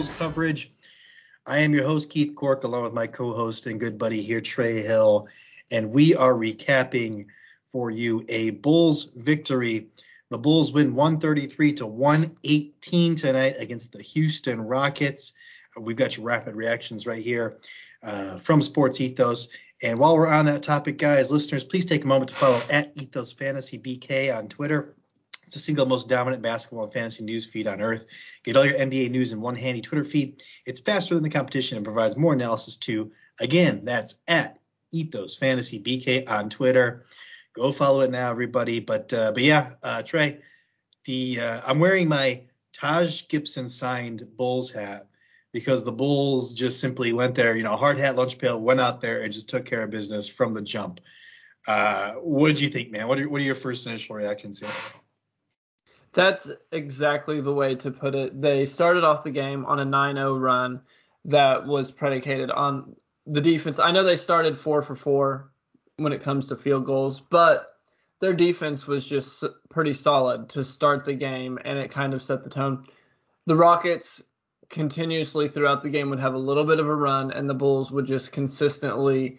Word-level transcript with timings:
Bulls 0.00 0.16
coverage. 0.16 0.72
I 1.46 1.58
am 1.58 1.74
your 1.74 1.84
host, 1.84 2.08
Keith 2.08 2.34
Cork, 2.34 2.64
along 2.64 2.84
with 2.84 2.94
my 2.94 3.06
co 3.06 3.34
host 3.34 3.66
and 3.66 3.78
good 3.78 3.98
buddy 3.98 4.22
here, 4.22 4.40
Trey 4.40 4.80
Hill. 4.80 5.28
And 5.70 5.90
we 5.90 6.14
are 6.14 6.32
recapping 6.32 7.26
for 7.70 7.90
you 7.90 8.24
a 8.30 8.48
Bulls 8.48 9.10
victory. 9.14 9.88
The 10.30 10.38
Bulls 10.38 10.72
win 10.72 10.94
133 10.94 11.74
to 11.74 11.86
118 11.86 13.14
tonight 13.14 13.56
against 13.58 13.92
the 13.92 14.00
Houston 14.00 14.62
Rockets. 14.62 15.34
We've 15.78 15.96
got 15.96 16.16
your 16.16 16.24
rapid 16.24 16.56
reactions 16.56 17.06
right 17.06 17.22
here 17.22 17.58
uh, 18.02 18.38
from 18.38 18.62
Sports 18.62 19.02
Ethos. 19.02 19.48
And 19.82 19.98
while 19.98 20.16
we're 20.16 20.32
on 20.32 20.46
that 20.46 20.62
topic, 20.62 20.96
guys, 20.96 21.30
listeners, 21.30 21.62
please 21.62 21.84
take 21.84 22.04
a 22.04 22.08
moment 22.08 22.30
to 22.30 22.36
follow 22.36 22.60
at 22.70 22.92
Ethos 22.94 23.32
Fantasy 23.32 23.78
BK 23.78 24.34
on 24.34 24.48
Twitter. 24.48 24.94
It's 25.50 25.56
the 25.56 25.60
single 25.62 25.84
most 25.84 26.08
dominant 26.08 26.44
basketball 26.44 26.84
and 26.84 26.92
fantasy 26.92 27.24
news 27.24 27.44
feed 27.44 27.66
on 27.66 27.80
earth. 27.80 28.06
Get 28.44 28.56
all 28.56 28.64
your 28.64 28.78
NBA 28.78 29.10
news 29.10 29.32
in 29.32 29.40
one 29.40 29.56
handy 29.56 29.80
Twitter 29.80 30.04
feed. 30.04 30.40
It's 30.64 30.78
faster 30.78 31.16
than 31.16 31.24
the 31.24 31.28
competition 31.28 31.76
and 31.76 31.84
provides 31.84 32.16
more 32.16 32.34
analysis 32.34 32.76
too. 32.76 33.10
Again, 33.40 33.84
that's 33.84 34.14
at 34.28 34.60
Ethos 34.92 35.34
Fantasy 35.36 35.82
BK 35.82 36.30
on 36.30 36.50
Twitter. 36.50 37.04
Go 37.52 37.72
follow 37.72 38.02
it 38.02 38.12
now, 38.12 38.30
everybody. 38.30 38.78
But 38.78 39.12
uh, 39.12 39.32
but 39.32 39.42
yeah, 39.42 39.70
uh, 39.82 40.02
Trey, 40.02 40.38
the 41.06 41.40
uh, 41.40 41.60
I'm 41.66 41.80
wearing 41.80 42.06
my 42.06 42.42
Taj 42.72 43.26
Gibson 43.26 43.68
signed 43.68 44.22
Bulls 44.36 44.70
hat 44.70 45.08
because 45.52 45.82
the 45.82 45.90
Bulls 45.90 46.52
just 46.52 46.78
simply 46.78 47.12
went 47.12 47.34
there, 47.34 47.56
you 47.56 47.64
know, 47.64 47.74
hard 47.74 47.98
hat 47.98 48.14
lunch 48.14 48.38
pail, 48.38 48.60
went 48.60 48.78
out 48.78 49.00
there 49.00 49.22
and 49.22 49.32
just 49.32 49.48
took 49.48 49.64
care 49.64 49.82
of 49.82 49.90
business 49.90 50.28
from 50.28 50.54
the 50.54 50.62
jump. 50.62 51.00
Uh, 51.66 52.12
what 52.12 52.50
did 52.50 52.60
you 52.60 52.68
think, 52.68 52.92
man? 52.92 53.08
What 53.08 53.18
are, 53.18 53.28
what 53.28 53.40
are 53.40 53.44
your 53.44 53.56
first 53.56 53.88
initial 53.88 54.14
reactions 54.14 54.60
here? 54.60 54.99
That's 56.12 56.50
exactly 56.72 57.40
the 57.40 57.54
way 57.54 57.76
to 57.76 57.90
put 57.90 58.14
it. 58.14 58.40
They 58.40 58.66
started 58.66 59.04
off 59.04 59.22
the 59.22 59.30
game 59.30 59.64
on 59.66 59.78
a 59.78 59.86
9-0 59.86 60.40
run 60.40 60.80
that 61.26 61.66
was 61.66 61.92
predicated 61.92 62.50
on 62.50 62.96
the 63.26 63.40
defense. 63.40 63.78
I 63.78 63.92
know 63.92 64.02
they 64.02 64.16
started 64.16 64.58
4 64.58 64.82
for 64.82 64.96
4 64.96 65.50
when 65.96 66.12
it 66.12 66.22
comes 66.22 66.48
to 66.48 66.56
field 66.56 66.86
goals, 66.86 67.20
but 67.20 67.68
their 68.20 68.32
defense 68.32 68.86
was 68.86 69.06
just 69.06 69.44
pretty 69.68 69.94
solid 69.94 70.48
to 70.50 70.64
start 70.64 71.04
the 71.04 71.14
game 71.14 71.58
and 71.64 71.78
it 71.78 71.90
kind 71.90 72.12
of 72.12 72.22
set 72.22 72.42
the 72.42 72.50
tone. 72.50 72.86
The 73.46 73.56
Rockets 73.56 74.22
continuously 74.68 75.48
throughout 75.48 75.82
the 75.82 75.90
game 75.90 76.10
would 76.10 76.20
have 76.20 76.34
a 76.34 76.38
little 76.38 76.64
bit 76.64 76.80
of 76.80 76.86
a 76.86 76.94
run 76.94 77.32
and 77.32 77.48
the 77.48 77.54
Bulls 77.54 77.90
would 77.90 78.06
just 78.06 78.32
consistently 78.32 79.38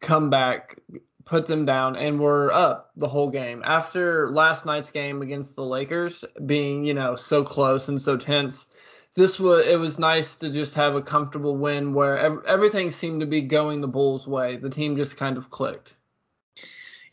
come 0.00 0.30
back, 0.30 0.78
put 1.24 1.46
them 1.46 1.64
down 1.64 1.96
and 1.96 2.20
were 2.20 2.52
up 2.52 2.90
the 2.96 3.08
whole 3.08 3.30
game. 3.30 3.62
After 3.64 4.30
last 4.30 4.66
night's 4.66 4.90
game 4.90 5.22
against 5.22 5.56
the 5.56 5.64
Lakers 5.64 6.24
being, 6.46 6.84
you 6.84 6.94
know, 6.94 7.16
so 7.16 7.44
close 7.44 7.88
and 7.88 8.00
so 8.00 8.16
tense, 8.16 8.66
this 9.14 9.38
was 9.38 9.66
it 9.66 9.78
was 9.78 9.98
nice 9.98 10.36
to 10.36 10.50
just 10.50 10.74
have 10.74 10.94
a 10.94 11.02
comfortable 11.02 11.56
win 11.56 11.94
where 11.94 12.18
ev- 12.18 12.44
everything 12.46 12.90
seemed 12.90 13.20
to 13.20 13.26
be 13.26 13.42
going 13.42 13.80
the 13.80 13.88
Bulls' 13.88 14.26
way. 14.26 14.56
The 14.56 14.70
team 14.70 14.96
just 14.96 15.16
kind 15.16 15.36
of 15.36 15.50
clicked. 15.50 15.94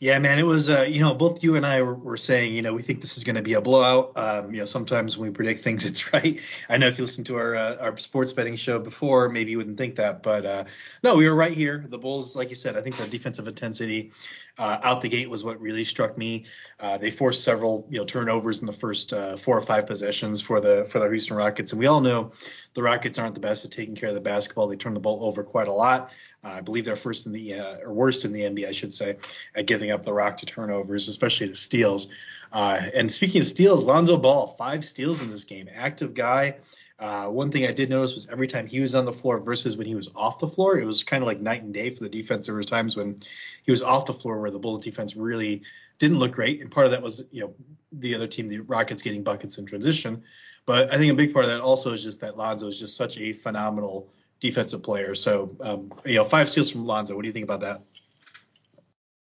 Yeah, 0.02 0.18
man, 0.18 0.38
it 0.38 0.46
was. 0.46 0.70
Uh, 0.70 0.86
you 0.88 0.98
know, 0.98 1.12
both 1.12 1.42
you 1.44 1.56
and 1.56 1.66
I 1.66 1.82
were, 1.82 1.94
were 1.94 2.16
saying, 2.16 2.54
you 2.54 2.62
know, 2.62 2.72
we 2.72 2.80
think 2.80 3.02
this 3.02 3.18
is 3.18 3.24
going 3.24 3.36
to 3.36 3.42
be 3.42 3.52
a 3.52 3.60
blowout. 3.60 4.12
Um, 4.16 4.54
you 4.54 4.60
know, 4.60 4.64
sometimes 4.64 5.18
when 5.18 5.28
we 5.28 5.34
predict 5.34 5.62
things, 5.62 5.84
it's 5.90 6.10
right. 6.14 6.40
I 6.70 6.78
know 6.78 6.86
if 6.86 6.96
you 6.96 7.04
listened 7.04 7.26
to 7.26 7.36
our 7.36 7.54
uh, 7.54 7.76
our 7.82 7.98
sports 7.98 8.32
betting 8.32 8.56
show 8.56 8.78
before, 8.78 9.28
maybe 9.28 9.50
you 9.50 9.58
wouldn't 9.58 9.76
think 9.76 9.96
that, 9.96 10.22
but 10.22 10.46
uh, 10.46 10.64
no, 11.04 11.16
we 11.16 11.28
were 11.28 11.34
right 11.34 11.52
here. 11.52 11.84
The 11.86 11.98
Bulls, 11.98 12.34
like 12.34 12.48
you 12.48 12.54
said, 12.54 12.78
I 12.78 12.80
think 12.80 12.96
the 12.96 13.06
defensive 13.08 13.46
intensity 13.46 14.12
uh, 14.58 14.78
out 14.82 15.02
the 15.02 15.10
gate 15.10 15.28
was 15.28 15.44
what 15.44 15.60
really 15.60 15.84
struck 15.84 16.16
me. 16.16 16.46
Uh, 16.78 16.96
they 16.96 17.10
forced 17.10 17.44
several, 17.44 17.86
you 17.90 17.98
know, 17.98 18.06
turnovers 18.06 18.60
in 18.60 18.66
the 18.66 18.72
first 18.72 19.12
uh, 19.12 19.36
four 19.36 19.58
or 19.58 19.62
five 19.62 19.86
possessions 19.86 20.40
for 20.40 20.62
the 20.62 20.86
for 20.88 20.98
the 20.98 21.10
Houston 21.10 21.36
Rockets, 21.36 21.72
and 21.72 21.78
we 21.78 21.88
all 21.88 22.00
know 22.00 22.32
the 22.72 22.82
Rockets 22.82 23.18
aren't 23.18 23.34
the 23.34 23.40
best 23.40 23.66
at 23.66 23.70
taking 23.70 23.96
care 23.96 24.08
of 24.08 24.14
the 24.14 24.22
basketball. 24.22 24.66
They 24.66 24.76
turn 24.76 24.94
the 24.94 25.00
ball 25.00 25.26
over 25.26 25.44
quite 25.44 25.68
a 25.68 25.72
lot. 25.74 26.10
Uh, 26.42 26.48
I 26.48 26.60
believe 26.62 26.84
they're 26.84 26.96
first 26.96 27.26
in 27.26 27.32
the 27.32 27.54
uh, 27.54 27.78
or 27.84 27.92
worst 27.92 28.24
in 28.24 28.32
the 28.32 28.40
NBA, 28.40 28.68
I 28.68 28.72
should 28.72 28.92
say, 28.92 29.16
at 29.54 29.66
giving 29.66 29.90
up 29.90 30.04
the 30.04 30.12
rock 30.12 30.38
to 30.38 30.46
turnovers, 30.46 31.08
especially 31.08 31.48
to 31.48 31.54
steals. 31.54 32.08
Uh, 32.52 32.80
and 32.94 33.12
speaking 33.12 33.42
of 33.42 33.46
steals, 33.46 33.84
Lonzo 33.84 34.16
Ball, 34.16 34.54
five 34.58 34.84
steals 34.84 35.22
in 35.22 35.30
this 35.30 35.44
game, 35.44 35.68
active 35.74 36.14
guy. 36.14 36.56
Uh, 36.98 37.26
one 37.26 37.50
thing 37.50 37.64
I 37.64 37.72
did 37.72 37.88
notice 37.88 38.14
was 38.14 38.28
every 38.28 38.46
time 38.46 38.66
he 38.66 38.80
was 38.80 38.94
on 38.94 39.06
the 39.06 39.12
floor 39.12 39.38
versus 39.38 39.76
when 39.76 39.86
he 39.86 39.94
was 39.94 40.10
off 40.14 40.38
the 40.38 40.48
floor, 40.48 40.78
it 40.78 40.84
was 40.84 41.02
kind 41.02 41.22
of 41.22 41.26
like 41.26 41.40
night 41.40 41.62
and 41.62 41.72
day 41.72 41.94
for 41.94 42.02
the 42.02 42.10
defense. 42.10 42.46
There 42.46 42.54
were 42.54 42.62
times 42.62 42.94
when 42.94 43.20
he 43.62 43.70
was 43.70 43.82
off 43.82 44.04
the 44.04 44.12
floor 44.12 44.38
where 44.38 44.50
the 44.50 44.58
Bulls 44.58 44.82
defense 44.82 45.16
really 45.16 45.62
didn't 45.98 46.18
look 46.18 46.32
great, 46.32 46.60
and 46.60 46.70
part 46.70 46.86
of 46.86 46.92
that 46.92 47.02
was 47.02 47.24
you 47.30 47.42
know 47.42 47.54
the 47.92 48.14
other 48.14 48.26
team, 48.26 48.48
the 48.48 48.58
Rockets, 48.60 49.02
getting 49.02 49.22
buckets 49.22 49.56
in 49.56 49.64
transition. 49.64 50.22
But 50.66 50.92
I 50.92 50.98
think 50.98 51.10
a 51.10 51.16
big 51.16 51.32
part 51.32 51.46
of 51.46 51.50
that 51.50 51.62
also 51.62 51.94
is 51.94 52.02
just 52.02 52.20
that 52.20 52.36
Lonzo 52.36 52.66
is 52.66 52.78
just 52.78 52.96
such 52.96 53.16
a 53.18 53.32
phenomenal 53.32 54.10
defensive 54.40 54.82
player. 54.82 55.14
So, 55.14 55.56
um, 55.60 55.92
you 56.04 56.16
know, 56.16 56.24
five 56.24 56.50
steals 56.50 56.70
from 56.70 56.86
Lonzo. 56.86 57.14
What 57.14 57.22
do 57.22 57.28
you 57.28 57.32
think 57.32 57.44
about 57.44 57.60
that? 57.60 57.82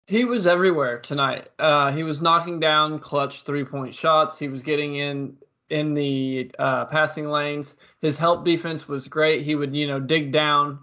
He 0.07 0.25
was 0.25 0.45
everywhere 0.45 0.99
tonight. 0.99 1.47
Uh, 1.57 1.91
he 1.91 2.03
was 2.03 2.21
knocking 2.21 2.59
down 2.59 2.99
clutch 2.99 3.41
three 3.41 3.63
point 3.63 3.95
shots. 3.95 4.37
He 4.37 4.47
was 4.47 4.61
getting 4.61 4.95
in 4.95 5.37
in 5.69 5.95
the 5.95 6.51
uh, 6.59 6.85
passing 6.85 7.27
lanes. 7.27 7.73
His 8.01 8.17
help 8.17 8.45
defense 8.45 8.87
was 8.87 9.07
great. 9.07 9.41
He 9.41 9.55
would, 9.55 9.75
you 9.75 9.87
know, 9.87 9.99
dig 9.99 10.31
down 10.31 10.79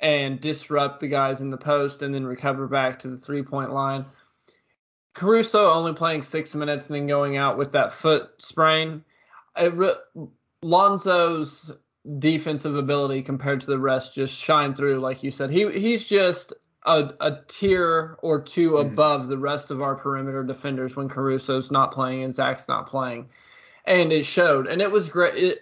and 0.00 0.40
disrupt 0.40 1.00
the 1.00 1.06
guys 1.06 1.40
in 1.40 1.50
the 1.50 1.56
post 1.56 2.02
and 2.02 2.12
then 2.12 2.26
recover 2.26 2.66
back 2.66 2.98
to 3.00 3.08
the 3.08 3.16
three 3.16 3.42
point 3.42 3.72
line. 3.72 4.06
Caruso 5.14 5.70
only 5.70 5.94
playing 5.94 6.22
six 6.22 6.54
minutes 6.54 6.88
and 6.88 6.96
then 6.96 7.06
going 7.06 7.36
out 7.36 7.56
with 7.56 7.72
that 7.72 7.92
foot 7.92 8.30
sprain. 8.38 9.04
Re- 9.56 9.94
Lonzo's 10.62 11.70
defensive 12.18 12.76
ability 12.76 13.22
compared 13.22 13.60
to 13.62 13.66
the 13.66 13.78
rest 13.78 14.14
just 14.14 14.38
shine 14.38 14.74
through, 14.74 15.00
like 15.00 15.22
you 15.22 15.30
said. 15.30 15.50
He 15.50 15.70
he's 15.72 16.06
just 16.06 16.52
a, 16.84 17.14
a 17.20 17.38
tier 17.48 18.18
or 18.22 18.42
2 18.42 18.72
mm-hmm. 18.72 18.92
above 18.92 19.28
the 19.28 19.38
rest 19.38 19.70
of 19.70 19.80
our 19.80 19.94
perimeter 19.94 20.44
defenders 20.44 20.94
when 20.94 21.08
Caruso's 21.08 21.70
not 21.70 21.92
playing 21.92 22.22
and 22.22 22.34
Zach's 22.34 22.68
not 22.68 22.88
playing, 22.88 23.30
and 23.84 24.12
it 24.12 24.26
showed. 24.26 24.66
And 24.66 24.82
it 24.82 24.90
was 24.90 25.08
great. 25.08 25.36
It, 25.36 25.58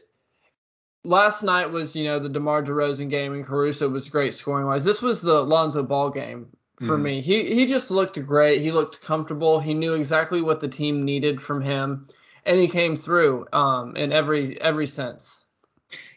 last 1.05 1.43
night 1.43 1.71
was 1.71 1.95
you 1.95 2.05
know 2.05 2.19
the 2.19 2.29
DeMar 2.29 2.63
DeRozan 2.63 3.11
game 3.11 3.35
and 3.35 3.45
Caruso 3.45 3.89
was 3.89 4.09
great 4.09 4.35
scoring 4.35 4.67
wise. 4.67 4.85
This 4.85 5.03
was 5.03 5.21
the 5.21 5.43
Lonzo 5.43 5.83
Ball 5.83 6.11
game 6.11 6.49
for 6.79 6.95
mm-hmm. 6.95 7.03
me. 7.03 7.21
He 7.21 7.55
he 7.55 7.67
just 7.67 7.91
looked 7.91 8.25
great. 8.27 8.61
He 8.61 8.73
looked 8.73 9.01
comfortable. 9.01 9.61
He 9.61 9.75
knew 9.75 9.95
exactly 9.95 10.43
what 10.43 10.61
the 10.61 10.69
team 10.69 11.05
needed 11.05 11.41
from 11.41 11.61
him, 11.61 12.09
and 12.45 12.59
he 12.59 12.69
came 12.69 12.97
through 12.97 13.47
um, 13.53 13.97
in 13.97 14.13
every 14.13 14.61
every 14.61 14.87
sense. 14.87 15.42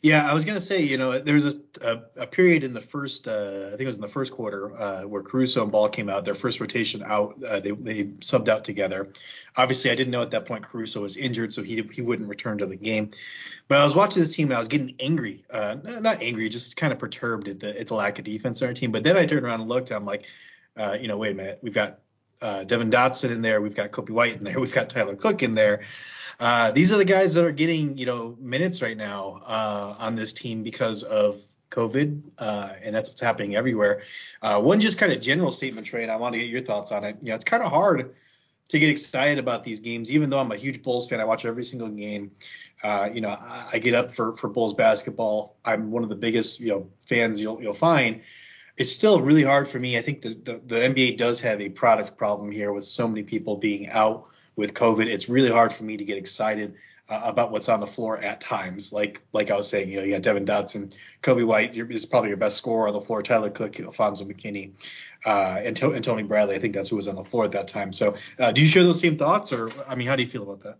Yeah, 0.05 0.29
I 0.29 0.35
was 0.35 0.45
gonna 0.45 0.61
say, 0.61 0.83
you 0.83 0.99
know, 0.99 1.17
there 1.17 1.33
was 1.33 1.55
a, 1.55 1.59
a, 1.81 2.21
a 2.21 2.27
period 2.27 2.63
in 2.63 2.75
the 2.75 2.81
first, 2.81 3.27
uh, 3.27 3.63
I 3.65 3.69
think 3.71 3.81
it 3.81 3.85
was 3.87 3.95
in 3.95 4.03
the 4.03 4.07
first 4.07 4.31
quarter, 4.31 4.71
uh, 4.79 5.01
where 5.01 5.23
Caruso 5.23 5.63
and 5.63 5.71
Ball 5.71 5.89
came 5.89 6.09
out. 6.09 6.25
Their 6.25 6.35
first 6.35 6.59
rotation 6.59 7.01
out, 7.03 7.43
uh, 7.43 7.59
they 7.59 7.71
they 7.71 8.03
subbed 8.19 8.47
out 8.47 8.63
together. 8.63 9.11
Obviously, 9.57 9.89
I 9.89 9.95
didn't 9.95 10.11
know 10.11 10.21
at 10.21 10.29
that 10.29 10.45
point 10.45 10.63
Caruso 10.63 11.01
was 11.01 11.17
injured, 11.17 11.53
so 11.53 11.63
he 11.63 11.81
he 11.91 12.03
wouldn't 12.03 12.29
return 12.29 12.59
to 12.59 12.67
the 12.67 12.75
game. 12.75 13.09
But 13.67 13.79
I 13.79 13.83
was 13.83 13.95
watching 13.95 14.21
this 14.21 14.35
team 14.35 14.49
and 14.49 14.55
I 14.55 14.59
was 14.59 14.67
getting 14.67 14.93
angry, 14.99 15.43
uh, 15.49 15.77
not 15.83 16.21
angry, 16.21 16.49
just 16.49 16.77
kind 16.77 16.93
of 16.93 16.99
perturbed 16.99 17.47
at 17.47 17.59
the 17.59 17.79
at 17.79 17.87
the 17.87 17.95
lack 17.95 18.19
of 18.19 18.25
defense 18.25 18.61
on 18.61 18.67
our 18.67 18.75
team. 18.75 18.91
But 18.91 19.03
then 19.03 19.17
I 19.17 19.25
turned 19.25 19.43
around 19.43 19.61
and 19.61 19.69
looked, 19.69 19.89
and 19.89 19.97
I'm 19.97 20.05
like, 20.05 20.25
uh, 20.77 20.97
you 21.01 21.07
know, 21.07 21.17
wait 21.17 21.31
a 21.31 21.35
minute, 21.35 21.59
we've 21.63 21.73
got 21.73 21.97
uh, 22.43 22.63
Devon 22.63 22.91
Dotson 22.91 23.31
in 23.31 23.41
there, 23.41 23.59
we've 23.59 23.73
got 23.73 23.89
Coby 23.89 24.11
White 24.11 24.35
in 24.35 24.43
there, 24.43 24.59
we've 24.59 24.71
got 24.71 24.87
Tyler 24.91 25.15
Cook 25.15 25.41
in 25.41 25.55
there. 25.55 25.81
Uh, 26.39 26.71
these 26.71 26.91
are 26.91 26.97
the 26.97 27.05
guys 27.05 27.33
that 27.33 27.45
are 27.45 27.51
getting 27.51 27.97
you 27.97 28.05
know 28.05 28.35
minutes 28.39 28.81
right 28.81 28.97
now 28.97 29.39
uh, 29.45 29.95
on 29.99 30.15
this 30.15 30.33
team 30.33 30.63
because 30.63 31.03
of 31.03 31.39
COVID, 31.71 32.21
uh, 32.37 32.73
and 32.83 32.95
that's 32.95 33.09
what's 33.09 33.21
happening 33.21 33.55
everywhere. 33.55 34.01
Uh, 34.41 34.61
one 34.61 34.79
just 34.79 34.97
kind 34.97 35.11
of 35.11 35.21
general 35.21 35.51
statement, 35.51 35.87
Trey, 35.87 36.03
and 36.03 36.11
I 36.11 36.17
want 36.17 36.33
to 36.33 36.39
get 36.39 36.49
your 36.49 36.61
thoughts 36.61 36.91
on 36.91 37.03
it. 37.03 37.17
You 37.21 37.29
know, 37.29 37.35
it's 37.35 37.45
kind 37.45 37.63
of 37.63 37.71
hard 37.71 38.13
to 38.69 38.79
get 38.79 38.89
excited 38.89 39.37
about 39.37 39.63
these 39.63 39.79
games, 39.79 40.11
even 40.11 40.29
though 40.29 40.39
I'm 40.39 40.51
a 40.51 40.57
huge 40.57 40.81
Bulls 40.83 41.07
fan. 41.07 41.19
I 41.19 41.25
watch 41.25 41.45
every 41.45 41.63
single 41.63 41.89
game. 41.89 42.31
Uh, 42.83 43.09
you 43.13 43.21
know, 43.21 43.29
I, 43.29 43.69
I, 43.73 43.79
get 43.79 43.95
up 43.95 44.11
for 44.11 44.35
for 44.35 44.49
Bulls 44.49 44.73
basketball. 44.73 45.55
I'm 45.63 45.91
one 45.91 46.03
of 46.03 46.09
the 46.09 46.15
biggest 46.15 46.59
you 46.59 46.69
know 46.69 46.89
fans 47.05 47.41
you'll 47.41 47.61
you'll 47.61 47.73
find. 47.73 48.21
It's 48.77 48.91
still 48.91 49.21
really 49.21 49.43
hard 49.43 49.69
for 49.69 49.79
me. 49.79 49.97
I 49.97 50.01
think 50.01 50.21
the, 50.21 50.33
the, 50.33 50.61
the 50.65 50.75
NBA 50.75 51.17
does 51.17 51.39
have 51.41 51.61
a 51.61 51.69
product 51.69 52.17
problem 52.17 52.51
here 52.51 52.73
with 52.73 52.83
so 52.83 53.07
many 53.07 53.23
people 53.23 53.55
being 53.55 53.89
out 53.89 54.27
with 54.55 54.73
COVID, 54.73 55.07
it's 55.07 55.29
really 55.29 55.51
hard 55.51 55.73
for 55.73 55.83
me 55.83 55.97
to 55.97 56.05
get 56.05 56.17
excited 56.17 56.75
uh, 57.07 57.21
about 57.23 57.51
what's 57.51 57.69
on 57.69 57.79
the 57.79 57.87
floor 57.87 58.17
at 58.17 58.41
times. 58.41 58.91
Like 58.91 59.21
like 59.33 59.51
I 59.51 59.55
was 59.55 59.69
saying, 59.69 59.89
you 59.89 59.97
know, 59.97 60.03
you 60.03 60.11
got 60.11 60.21
Devon 60.21 60.45
Dotson, 60.45 60.95
Coby 61.21 61.45
White 61.45 61.75
is 61.75 62.05
probably 62.05 62.29
your 62.29 62.37
best 62.37 62.57
scorer 62.57 62.87
on 62.87 62.93
the 62.93 63.01
floor. 63.01 63.21
Tyler 63.21 63.49
Cook, 63.49 63.79
Alfonzo 63.79 64.25
McKinnie, 64.25 64.71
uh, 65.25 65.57
and, 65.59 65.75
to- 65.75 65.91
and, 65.91 66.03
Tony 66.03 66.23
Bradley. 66.23 66.55
I 66.55 66.59
think 66.59 66.73
that's 66.73 66.89
who 66.89 66.95
was 66.95 67.07
on 67.07 67.15
the 67.15 67.23
floor 67.23 67.45
at 67.45 67.51
that 67.51 67.67
time. 67.67 67.93
So, 67.93 68.15
uh, 68.39 68.51
do 68.51 68.61
you 68.61 68.67
share 68.67 68.83
those 68.83 68.99
same 68.99 69.17
thoughts, 69.17 69.53
or 69.53 69.69
I 69.87 69.95
mean, 69.95 70.07
how 70.07 70.15
do 70.15 70.23
you 70.23 70.29
feel 70.29 70.43
about 70.43 70.63
that? 70.63 70.79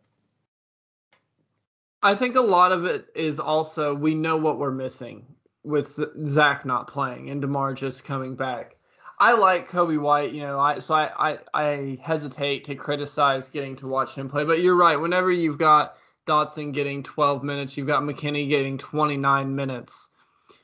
I 2.01 2.15
think 2.15 2.35
a 2.35 2.41
lot 2.41 2.71
of 2.71 2.85
it 2.85 3.07
is 3.15 3.39
also 3.39 3.93
we 3.93 4.13
know 4.15 4.37
what 4.37 4.59
we're 4.59 4.71
missing 4.71 5.25
with 5.63 5.99
Zach 6.25 6.65
not 6.65 6.87
playing 6.87 7.31
and 7.31 7.41
DeMar 7.41 7.73
just 7.73 8.03
coming 8.03 8.35
back. 8.35 8.75
I 9.17 9.33
like 9.33 9.69
Coby 9.69 9.99
White, 9.99 10.33
you 10.33 10.41
know, 10.41 10.59
I 10.59 10.79
so 10.79 10.93
I, 10.93 11.31
I, 11.31 11.37
I 11.53 11.99
hesitate 12.01 12.65
to 12.65 12.75
criticize 12.75 13.49
getting 13.49 13.75
to 13.77 13.87
watch 13.87 14.15
him 14.15 14.29
play, 14.29 14.43
but 14.43 14.61
you're 14.61 14.75
right. 14.75 14.99
Whenever 14.99 15.31
you've 15.31 15.57
got 15.57 15.97
Dotson 16.25 16.73
getting 16.73 17.03
12 17.03 17.43
minutes. 17.43 17.77
You've 17.77 17.87
got 17.87 18.03
McKinnie 18.03 18.49
getting 18.49 18.77
29 18.77 19.55
minutes. 19.55 20.07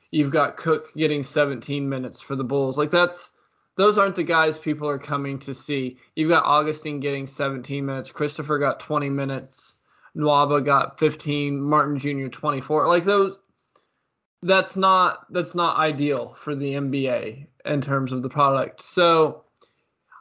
You've 0.10 0.32
got 0.32 0.58
Cook 0.58 0.94
getting 0.96 1.24
17 1.24 1.88
minutes 1.88 2.22
for 2.22 2.36
the 2.36 2.44
Bulls. 2.44 2.78
Like 2.78 2.92
that's 2.92 3.30
those 3.78 3.98
aren't 3.98 4.16
the 4.16 4.24
guys 4.24 4.60
people 4.60 4.90
are 4.90 5.00
coming 5.00 5.40
to 5.40 5.54
see. 5.54 5.98
You've 6.16 6.30
got 6.30 6.44
Augustin 6.44 7.00
getting 7.00 7.28
17 7.28 7.86
minutes. 7.86 8.12
Christopher 8.12 8.58
got 8.60 8.80
20 8.80 9.10
minutes. 9.10 9.76
Nwaba 10.16 10.64
got 10.64 11.00
15. 11.00 11.62
Martin 11.62 11.98
Jr. 11.98 12.28
24. 12.28 12.88
Like 12.88 13.06
those 13.06 13.38
that's 14.44 14.76
not 14.76 15.32
that's 15.32 15.56
not 15.56 15.78
ideal 15.78 16.36
for 16.40 16.56
the 16.56 16.74
NBA 16.74 17.48
in 17.66 17.82
terms 17.82 18.12
of 18.12 18.22
the 18.22 18.30
product. 18.30 18.82
So 18.82 19.44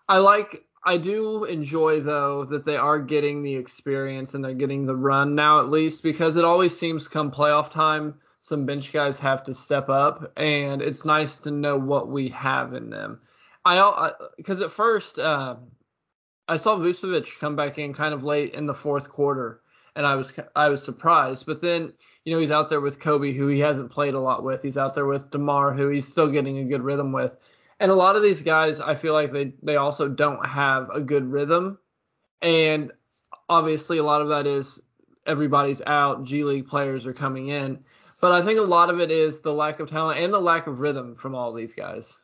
I 0.08 0.18
like 0.18 0.64
I 0.84 0.96
do 0.96 1.44
enjoy 1.44 2.00
though 2.00 2.44
that 2.46 2.64
they 2.64 2.76
are 2.76 3.00
getting 3.00 3.42
the 3.42 3.54
experience 3.54 4.34
and 4.34 4.44
they're 4.44 4.54
getting 4.54 4.86
the 4.86 4.96
run 4.96 5.34
now 5.34 5.60
at 5.60 5.70
least 5.70 6.02
because 6.02 6.36
it 6.36 6.44
always 6.44 6.78
seems 6.78 7.08
come 7.08 7.30
playoff 7.30 7.70
time 7.70 8.14
some 8.40 8.64
bench 8.64 8.92
guys 8.92 9.18
have 9.18 9.44
to 9.44 9.54
step 9.54 9.88
up 9.88 10.32
and 10.36 10.80
it's 10.80 11.04
nice 11.04 11.38
to 11.38 11.50
know 11.50 11.76
what 11.76 12.08
we 12.08 12.28
have 12.28 12.72
in 12.74 12.90
them. 12.90 13.20
I 13.64 14.12
because 14.36 14.62
at 14.62 14.70
first 14.70 15.18
uh, 15.18 15.56
I 16.48 16.56
saw 16.56 16.76
Vucevic 16.76 17.38
come 17.38 17.56
back 17.56 17.78
in 17.78 17.92
kind 17.92 18.14
of 18.14 18.24
late 18.24 18.54
in 18.54 18.66
the 18.66 18.74
fourth 18.74 19.10
quarter 19.10 19.60
and 19.96 20.06
I 20.06 20.14
was 20.14 20.32
I 20.56 20.68
was 20.68 20.82
surprised. 20.82 21.46
But 21.46 21.60
then 21.60 21.92
you 22.24 22.32
know 22.32 22.40
he's 22.40 22.50
out 22.50 22.68
there 22.68 22.80
with 22.80 23.00
Coby, 23.00 23.34
who 23.34 23.48
he 23.48 23.60
hasn't 23.60 23.90
played 23.90 24.14
a 24.14 24.20
lot 24.20 24.44
with. 24.44 24.62
He's 24.62 24.76
out 24.76 24.94
there 24.94 25.06
with 25.06 25.30
DeMar, 25.30 25.72
who 25.72 25.88
he's 25.88 26.08
still 26.08 26.28
getting 26.28 26.58
a 26.58 26.64
good 26.64 26.82
rhythm 26.82 27.12
with. 27.12 27.36
And 27.78 27.90
a 27.90 27.94
lot 27.94 28.16
of 28.16 28.22
these 28.22 28.42
guys, 28.42 28.78
I 28.80 28.94
feel 28.94 29.14
like 29.14 29.32
they 29.32 29.54
they 29.62 29.76
also 29.76 30.08
don't 30.08 30.44
have 30.44 30.90
a 30.90 31.00
good 31.00 31.30
rhythm, 31.30 31.78
and 32.42 32.92
obviously 33.48 33.98
a 33.98 34.04
lot 34.04 34.22
of 34.22 34.28
that 34.28 34.46
is 34.46 34.80
everybody's 35.26 35.82
out. 35.86 36.24
G 36.24 36.44
League 36.44 36.68
players 36.68 37.06
are 37.06 37.14
coming 37.14 37.48
in, 37.48 37.84
but 38.20 38.32
I 38.32 38.42
think 38.42 38.58
a 38.58 38.62
lot 38.62 38.90
of 38.90 39.00
it 39.00 39.10
is 39.10 39.40
the 39.40 39.52
lack 39.52 39.80
of 39.80 39.90
talent 39.90 40.20
and 40.20 40.32
the 40.32 40.40
lack 40.40 40.66
of 40.66 40.80
rhythm 40.80 41.14
from 41.14 41.34
all 41.34 41.52
these 41.52 41.74
guys. 41.74 42.18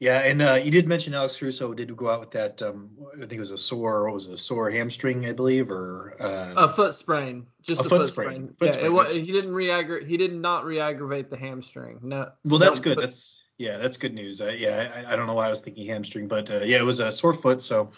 Yeah, 0.00 0.20
and 0.20 0.40
uh, 0.40 0.54
you 0.54 0.70
did 0.70 0.88
mention 0.88 1.12
Alex 1.12 1.36
Caruso 1.36 1.74
did 1.74 1.94
go 1.94 2.08
out 2.08 2.20
with 2.20 2.30
that. 2.30 2.62
Um, 2.62 2.88
I 3.14 3.18
think 3.18 3.34
it 3.34 3.38
was 3.38 3.50
a 3.50 3.58
sore. 3.58 4.06
What 4.06 4.14
was 4.14 4.28
it, 4.28 4.32
a 4.32 4.38
sore 4.38 4.70
hamstring, 4.70 5.26
I 5.26 5.32
believe, 5.32 5.70
or 5.70 6.14
uh, 6.18 6.54
a 6.56 6.68
foot 6.70 6.94
sprain. 6.94 7.46
Just 7.62 7.82
a, 7.82 7.84
a 7.84 7.88
foot, 7.88 7.98
foot 7.98 8.06
sprain. 8.06 8.28
sprain. 8.28 8.48
Foot 8.58 8.66
yeah, 8.66 8.72
sprain. 8.72 8.94
was, 8.94 9.12
he 9.12 9.26
didn't 9.30 9.52
re 9.52 10.06
He 10.06 10.16
did 10.16 10.34
not 10.34 10.64
re-aggravate 10.64 11.28
the 11.28 11.36
hamstring. 11.36 12.00
No. 12.02 12.30
Well, 12.46 12.58
that's 12.58 12.78
no, 12.78 12.84
good. 12.84 12.94
but- 12.96 13.02
That's 13.02 13.42
yeah, 13.58 13.76
that's 13.76 13.98
good 13.98 14.14
news. 14.14 14.40
Uh, 14.40 14.54
yeah, 14.56 14.90
I, 14.96 15.12
I 15.12 15.16
don't 15.16 15.26
know 15.26 15.34
why 15.34 15.46
I 15.46 15.50
was 15.50 15.60
thinking 15.60 15.86
hamstring, 15.86 16.28
but 16.28 16.50
uh, 16.50 16.60
yeah, 16.64 16.78
it 16.78 16.84
was 16.84 16.98
a 16.98 17.12
sore 17.12 17.34
foot. 17.34 17.60
So 17.60 17.90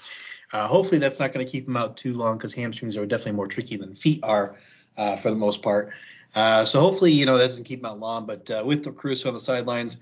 uh, 0.52 0.66
hopefully 0.66 0.98
that's 0.98 1.20
not 1.20 1.30
going 1.30 1.46
to 1.46 1.50
keep 1.50 1.68
him 1.68 1.76
out 1.76 1.96
too 1.96 2.14
long 2.14 2.36
because 2.36 2.52
hamstrings 2.52 2.96
are 2.96 3.06
definitely 3.06 3.36
more 3.36 3.46
tricky 3.46 3.76
than 3.76 3.94
feet 3.94 4.18
are 4.24 4.56
uh, 4.96 5.18
for 5.18 5.30
the 5.30 5.36
most 5.36 5.62
part. 5.62 5.92
Uh, 6.34 6.64
so 6.64 6.80
hopefully 6.80 7.12
you 7.12 7.26
know 7.26 7.38
that 7.38 7.46
doesn't 7.46 7.62
keep 7.62 7.78
him 7.78 7.84
out 7.84 8.00
long. 8.00 8.26
But 8.26 8.50
uh, 8.50 8.64
with 8.66 8.82
the 8.82 8.90
Caruso 8.90 9.28
on 9.28 9.34
the 9.34 9.40
sidelines, 9.40 9.98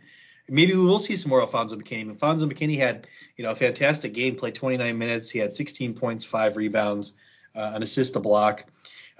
maybe 0.51 0.75
we 0.75 0.85
will 0.85 0.99
see 0.99 1.17
some 1.17 1.31
more 1.31 1.41
Alfonzo 1.41 1.77
McKinnie. 1.77 2.09
Alfonzo 2.09 2.47
McKinnie 2.47 2.77
had 2.77 3.07
you 3.37 3.45
know 3.45 3.53
a 3.53 3.55
fantastic 3.55 4.13
game, 4.13 4.37
played 4.37 4.55
29 4.55 4.99
minutes. 4.99 5.31
He 5.31 5.39
had 5.39 5.55
16 5.55 5.95
points, 5.95 6.25
five 6.25 6.57
rebounds, 6.57 7.15
uh, 7.55 7.73
an 7.75 7.83
assist, 7.83 8.17
a 8.17 8.21
block. 8.21 8.67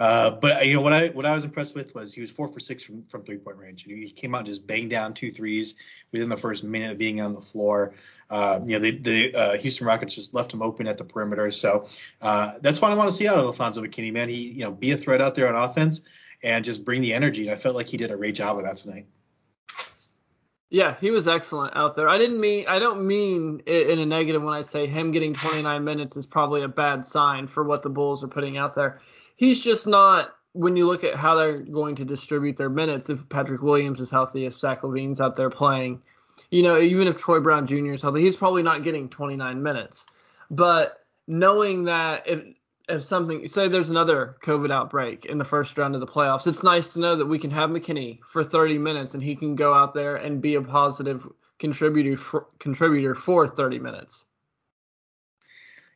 Uh, 0.01 0.31
but 0.31 0.67
you 0.67 0.73
know 0.73 0.81
what 0.81 0.95
I 0.95 1.09
what 1.09 1.27
I 1.27 1.35
was 1.35 1.45
impressed 1.45 1.75
with 1.75 1.95
was 1.95 2.15
he 2.15 2.23
was 2.23 2.31
four 2.31 2.49
for 2.49 2.59
six 2.59 2.83
from, 2.83 3.05
from 3.05 3.23
three 3.23 3.37
point 3.37 3.59
range. 3.59 3.85
And 3.87 4.03
He 4.03 4.11
came 4.11 4.35
out 4.35 4.39
and 4.39 4.47
just 4.47 4.67
banged 4.67 4.89
down 4.89 5.13
two 5.13 5.31
threes 5.31 5.75
within 6.11 6.31
the 6.31 6.39
first 6.39 6.65
minute 6.65 6.93
of 6.93 6.99
being 6.99 7.21
on 7.21 7.35
the 7.35 7.43
floor. 7.43 7.93
Uh, 8.31 8.61
you 8.65 8.73
know 8.73 8.79
the 8.79 8.99
the 8.99 9.35
uh, 9.35 9.57
Houston 9.59 9.87
Rockets 9.87 10.15
just 10.15 10.33
left 10.33 10.55
him 10.55 10.63
open 10.63 10.89
at 10.89 10.97
the 10.97 11.05
perimeter. 11.05 11.51
So 11.51 11.87
uh, 12.23 12.55
that's 12.63 12.81
what 12.81 12.91
I 12.91 12.95
want 12.95 13.11
to 13.11 13.17
see 13.17 13.29
out 13.29 13.37
of 13.37 13.45
Alfonzo 13.45 13.83
McKinnie, 13.83 14.13
man. 14.13 14.31
He 14.31 14.49
you 14.49 14.65
know 14.65 14.71
be 14.71 14.93
a 14.93 14.97
threat 14.97 15.21
out 15.21 15.35
there 15.35 15.55
on 15.55 15.71
offense 15.71 16.01
and 16.43 16.65
just 16.65 16.83
bring 16.83 17.03
the 17.03 17.13
energy. 17.13 17.43
And 17.43 17.51
I 17.51 17.57
felt 17.57 17.77
like 17.77 17.87
he 17.87 17.99
did 17.99 18.11
a 18.11 18.17
great 18.17 18.35
job 18.35 18.57
of 18.57 18.63
that 18.63 18.79
tonight. 18.79 19.07
Yeah, 20.71 20.97
he 21.01 21.11
was 21.11 21.27
excellent 21.27 21.77
out 21.77 21.97
there. 21.97 22.09
I 22.09 22.17
didn't 22.17 22.41
mean 22.41 22.65
I 22.69 22.79
don't 22.79 23.05
mean 23.05 23.61
it 23.67 23.91
in 23.91 23.99
a 23.99 24.07
negative 24.07 24.43
when 24.43 24.55
I 24.55 24.63
say 24.63 24.87
him 24.87 25.11
getting 25.11 25.35
29 25.35 25.83
minutes 25.83 26.17
is 26.17 26.27
probably 26.27 26.63
a 26.63 26.69
bad 26.69 27.05
sign 27.05 27.49
for 27.49 27.65
what 27.65 27.83
the 27.83 27.91
Bulls 27.91 28.23
are 28.23 28.29
putting 28.29 28.57
out 28.57 28.77
there. 28.77 29.01
He's 29.35 29.61
just 29.61 29.89
not 29.89 30.33
when 30.53 30.77
you 30.77 30.87
look 30.87 31.03
at 31.03 31.17
how 31.17 31.35
they're 31.35 31.59
going 31.59 31.97
to 31.97 32.05
distribute 32.05 32.57
their 32.57 32.71
minutes. 32.71 33.11
If 33.11 33.29
Patrick 33.29 33.63
Williams 33.63 33.99
is 33.99 34.11
healthy, 34.11 34.47
if 34.47 34.57
Zach 34.57 34.83
LaVine's 34.83 35.21
out 35.21 35.35
there 35.35 35.51
playing, 35.51 36.03
you 36.53 36.63
know, 36.63 36.79
even 36.79 37.09
if 37.09 37.17
Troy 37.17 37.41
Brown 37.41 37.67
Jr. 37.67 37.93
is 37.93 38.03
healthy, 38.03 38.23
he's 38.23 38.37
probably 38.37 38.63
not 38.63 38.85
getting 38.85 39.09
29 39.09 39.63
minutes. 39.63 40.07
But 40.51 41.05
knowing 41.27 41.85
that 41.85 42.29
if 42.29 42.45
if 42.91 43.03
something 43.03 43.47
say 43.49 43.69
there's 43.69 43.91
another 43.91 44.37
COVID 44.43 44.71
outbreak 44.71 45.25
in 45.25 45.39
the 45.39 45.45
first 45.45 45.79
round 45.79 45.95
of 45.95 46.01
the 46.01 46.07
playoffs, 46.07 46.47
it's 46.47 46.63
nice 46.63 46.93
to 46.93 47.01
know 47.01 47.17
that 47.17 47.27
we 47.27 47.39
can 47.39 47.51
have 47.51 47.71
McKinnie 47.71 48.21
for 48.29 48.45
30 48.45 48.79
minutes 48.79 49.15
and 49.15 49.23
he 49.23 49.37
can 49.37 49.55
go 49.55 49.73
out 49.73 49.95
there 49.95 50.17
and 50.17 50.43
be 50.43 50.57
a 50.57 50.63
positive 50.63 51.27
contributor 51.59 52.17
for, 52.17 52.47
contributor 52.59 53.15
for 53.15 53.47
30 53.47 53.79
minutes. 53.79 54.25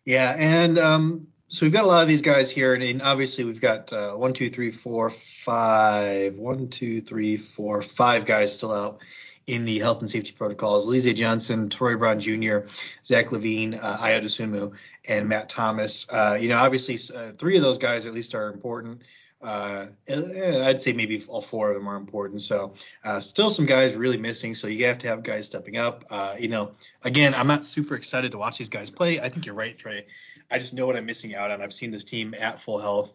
Yeah, 0.04 0.34
and 0.38 0.78
um, 0.78 1.28
so 1.48 1.64
we've 1.64 1.72
got 1.72 1.84
a 1.84 1.88
lot 1.88 2.02
of 2.02 2.08
these 2.08 2.22
guys 2.22 2.50
here, 2.50 2.74
and, 2.74 2.82
and 2.82 3.00
obviously 3.00 3.44
we've 3.44 3.60
got 3.60 3.92
uh, 3.92 4.12
one, 4.12 4.34
two, 4.34 4.50
three, 4.50 4.70
four, 4.70 5.08
five, 5.08 6.36
one, 6.36 6.68
two, 6.68 7.00
three, 7.00 7.36
four, 7.36 7.80
five 7.80 8.26
guys 8.26 8.54
still 8.54 8.72
out 8.72 9.00
in 9.46 9.64
the 9.64 9.78
health 9.78 10.00
and 10.00 10.10
safety 10.10 10.32
protocols. 10.32 10.88
Alize 10.88 11.14
Johnson, 11.14 11.68
Troy 11.68 11.96
Brown 11.96 12.20
Jr., 12.20 12.58
Zach 13.04 13.26
LaVine, 13.26 13.78
uh, 13.80 13.98
Ayo 13.98 14.22
Dosunmu, 14.22 14.72
and 15.06 15.28
Matt 15.28 15.48
Thomas. 15.48 16.06
Uh, 16.10 16.38
you 16.40 16.48
know, 16.48 16.56
obviously 16.56 16.98
uh, 17.14 17.32
three 17.32 17.56
of 17.56 17.62
those 17.62 17.78
guys 17.78 18.06
at 18.06 18.14
least 18.14 18.34
are 18.34 18.50
important. 18.50 19.02
Uh, 19.42 19.88
I'd 20.08 20.80
say 20.80 20.94
maybe 20.94 21.22
all 21.28 21.42
four 21.42 21.68
of 21.68 21.74
them 21.76 21.86
are 21.86 21.96
important. 21.96 22.40
So 22.40 22.72
uh, 23.04 23.20
still 23.20 23.50
some 23.50 23.66
guys 23.66 23.92
really 23.94 24.16
missing. 24.16 24.54
So 24.54 24.68
you 24.68 24.86
have 24.86 24.96
to 24.98 25.08
have 25.08 25.22
guys 25.22 25.44
stepping 25.44 25.76
up. 25.76 26.04
Uh, 26.10 26.34
you 26.38 26.48
know, 26.48 26.72
again, 27.02 27.34
I'm 27.34 27.46
not 27.46 27.66
super 27.66 27.94
excited 27.94 28.32
to 28.32 28.38
watch 28.38 28.56
these 28.56 28.70
guys 28.70 28.90
play. 28.90 29.20
I 29.20 29.28
think 29.28 29.44
you're 29.44 29.54
right, 29.54 29.76
Trey. 29.76 30.06
I 30.50 30.58
just 30.58 30.72
know 30.72 30.86
what 30.86 30.96
I'm 30.96 31.04
missing 31.04 31.34
out 31.34 31.50
on. 31.50 31.60
I've 31.60 31.74
seen 31.74 31.90
this 31.90 32.04
team 32.04 32.34
at 32.38 32.58
full 32.58 32.78
health. 32.78 33.12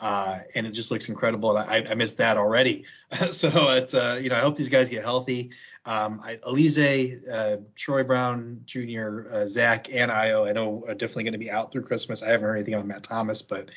Uh, 0.00 0.38
and 0.54 0.66
it 0.66 0.70
just 0.70 0.90
looks 0.90 1.08
incredible. 1.08 1.56
And 1.56 1.70
I, 1.70 1.92
I 1.92 1.94
missed 1.94 2.18
that 2.18 2.36
already. 2.36 2.84
so 3.30 3.70
it's, 3.70 3.94
uh, 3.94 4.18
you 4.20 4.30
know, 4.30 4.36
I 4.36 4.40
hope 4.40 4.56
these 4.56 4.70
guys 4.70 4.88
get 4.88 5.02
healthy. 5.02 5.50
Um, 5.84 6.20
I, 6.22 6.36
Alize, 6.36 7.28
uh, 7.30 7.58
Troy 7.76 8.04
Brown 8.04 8.62
Jr., 8.66 9.26
uh, 9.30 9.46
Zach, 9.46 9.88
and 9.92 10.10
Ayo, 10.10 10.48
I 10.48 10.52
know 10.52 10.84
are 10.86 10.94
definitely 10.94 11.24
going 11.24 11.32
to 11.32 11.38
be 11.38 11.50
out 11.50 11.72
through 11.72 11.82
Christmas. 11.82 12.22
I 12.22 12.28
haven't 12.28 12.46
heard 12.46 12.56
anything 12.56 12.74
on 12.74 12.86
Matt 12.86 13.02
Thomas, 13.02 13.42
but 13.42 13.70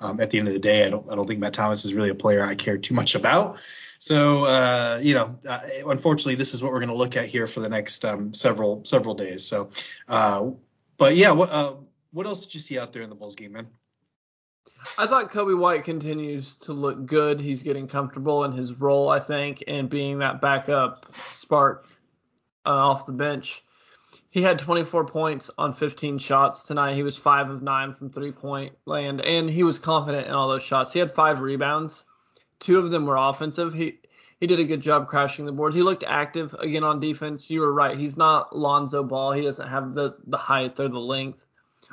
um, 0.00 0.20
at 0.20 0.30
the 0.30 0.38
end 0.38 0.48
of 0.48 0.54
the 0.54 0.60
day, 0.60 0.84
I 0.84 0.90
don't, 0.90 1.10
I 1.10 1.14
don't 1.14 1.26
think 1.26 1.40
Matt 1.40 1.54
Thomas 1.54 1.84
is 1.84 1.94
really 1.94 2.10
a 2.10 2.14
player 2.14 2.42
I 2.42 2.54
care 2.54 2.76
too 2.76 2.94
much 2.94 3.14
about. 3.14 3.58
So, 3.98 4.44
uh, 4.44 5.00
you 5.02 5.14
know, 5.14 5.38
uh, 5.48 5.60
unfortunately, 5.86 6.34
this 6.34 6.52
is 6.52 6.62
what 6.62 6.72
we're 6.72 6.80
going 6.80 6.90
to 6.90 6.96
look 6.96 7.16
at 7.16 7.28
here 7.28 7.46
for 7.46 7.60
the 7.60 7.68
next 7.68 8.04
um, 8.04 8.34
several 8.34 8.84
several 8.84 9.14
days. 9.14 9.46
So, 9.46 9.70
uh, 10.08 10.50
but 10.98 11.16
yeah, 11.16 11.30
what 11.30 11.50
uh, 11.50 11.74
what 12.12 12.26
else 12.26 12.44
did 12.44 12.54
you 12.54 12.60
see 12.60 12.78
out 12.78 12.92
there 12.92 13.02
in 13.02 13.08
the 13.08 13.16
Bulls 13.16 13.34
game, 13.34 13.52
man? 13.52 13.68
I 14.98 15.06
thought 15.06 15.30
Coby 15.30 15.56
White 15.56 15.84
continues 15.84 16.56
to 16.58 16.72
look 16.72 17.06
good. 17.06 17.40
He's 17.40 17.62
getting 17.62 17.86
comfortable 17.86 18.44
in 18.44 18.52
his 18.52 18.74
role, 18.74 19.08
I 19.08 19.20
think, 19.20 19.64
and 19.66 19.90
being 19.90 20.18
that 20.18 20.40
backup 20.40 21.06
spark 21.14 21.86
uh, 22.64 22.70
off 22.70 23.06
the 23.06 23.12
bench. 23.12 23.62
He 24.30 24.42
had 24.42 24.58
24 24.58 25.06
points 25.06 25.50
on 25.56 25.72
15 25.72 26.18
shots 26.18 26.64
tonight. 26.64 26.94
He 26.94 27.02
was 27.02 27.16
five 27.16 27.48
of 27.48 27.62
nine 27.62 27.94
from 27.94 28.10
three 28.10 28.32
point 28.32 28.76
land, 28.84 29.20
and 29.22 29.48
he 29.48 29.62
was 29.62 29.78
confident 29.78 30.26
in 30.26 30.34
all 30.34 30.48
those 30.48 30.62
shots. 30.62 30.92
He 30.92 30.98
had 30.98 31.14
five 31.14 31.40
rebounds. 31.40 32.04
Two 32.58 32.78
of 32.78 32.90
them 32.90 33.06
were 33.06 33.16
offensive. 33.16 33.72
He 33.72 33.98
he 34.38 34.46
did 34.46 34.60
a 34.60 34.64
good 34.64 34.82
job 34.82 35.08
crashing 35.08 35.46
the 35.46 35.52
boards. 35.52 35.74
He 35.74 35.82
looked 35.82 36.04
active 36.06 36.54
again 36.58 36.84
on 36.84 37.00
defense. 37.00 37.50
You 37.50 37.60
were 37.60 37.72
right. 37.72 37.98
He's 37.98 38.18
not 38.18 38.54
Lonzo 38.54 39.02
Ball. 39.02 39.32
He 39.32 39.42
doesn't 39.42 39.68
have 39.68 39.94
the 39.94 40.16
the 40.26 40.36
height 40.36 40.78
or 40.78 40.88
the 40.88 40.98
length 40.98 41.45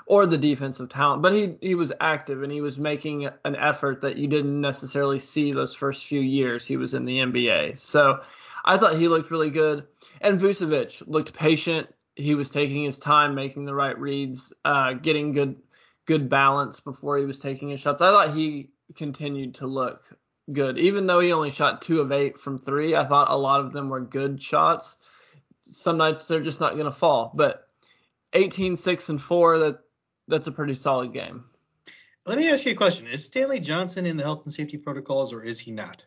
or 0.06 0.26
the 0.26 0.38
defensive 0.38 0.90
talent, 0.90 1.22
but 1.22 1.34
he 1.34 1.56
he 1.62 1.76
was 1.76 1.92
active 2.00 2.44
and 2.44 2.52
he 2.52 2.62
was 2.62 2.78
making 2.78 3.30
an 3.46 3.56
effort 3.56 4.02
that 4.02 4.18
you 4.18 4.28
didn't 4.28 4.60
necessarily 4.60 5.20
see 5.20 5.54
those 5.54 5.76
first 5.76 6.06
few 6.06 6.22
years 6.22 6.66
he 6.66 6.78
was 6.78 6.94
in 6.94 7.06
the 7.06 7.20
NBA. 7.20 7.78
So 7.80 8.22
I 8.66 8.78
thought 8.78 8.96
he 8.96 9.08
looked 9.08 9.32
really 9.32 9.50
good. 9.50 9.86
And 10.22 10.40
Vucevic 10.40 11.04
looked 11.08 11.34
patient. 11.34 11.88
He 12.16 12.36
was 12.36 12.50
taking 12.50 12.84
his 12.84 13.00
time, 13.00 13.36
making 13.36 13.66
the 13.66 13.74
right 13.74 13.98
reads, 13.98 14.54
uh, 14.64 14.94
getting 14.94 15.34
good 15.34 15.56
good 16.06 16.30
balance 16.30 16.80
before 16.80 17.18
he 17.18 17.26
was 17.26 17.40
taking 17.40 17.70
his 17.70 17.80
shots. 17.80 18.02
I 18.02 18.10
thought 18.10 18.36
he 18.36 18.72
continued 18.96 19.56
to 19.56 19.68
look 19.68 20.04
good, 20.52 20.78
even 20.78 21.08
though 21.08 21.22
he 21.22 21.32
only 21.32 21.50
shot 21.50 21.82
two 21.82 22.02
of 22.02 22.12
eight 22.12 22.38
from 22.38 22.58
three. 22.58 22.96
I 22.96 23.06
thought 23.06 23.32
a 23.32 23.38
lot 23.38 23.62
of 23.62 23.72
them 23.72 23.88
were 23.88 24.02
good 24.02 24.42
shots. 24.42 24.98
Some 25.70 25.98
nights 25.98 26.28
they're 26.28 26.42
just 26.42 26.60
not 26.60 26.74
going 26.74 26.86
to 26.86 26.92
fall, 26.92 27.32
but 27.34 27.68
18, 28.34 28.76
6, 28.76 29.10
and 29.10 29.22
4, 29.22 29.60
that 29.60 29.80
that's 30.28 30.48
a 30.48 30.52
pretty 30.52 30.74
solid 30.74 31.14
game. 31.14 31.46
Let 32.26 32.38
me 32.38 32.50
ask 32.50 32.66
you 32.66 32.72
a 32.72 32.76
question. 32.76 33.08
Is 33.08 33.26
Stanley 33.26 33.60
Johnson 33.60 34.06
in 34.06 34.16
the 34.16 34.24
health 34.24 34.46
and 34.46 34.54
safety 34.54 34.78
protocols 34.78 35.34
or 35.34 35.44
is 35.44 35.60
he 35.60 35.72
not? 35.72 36.06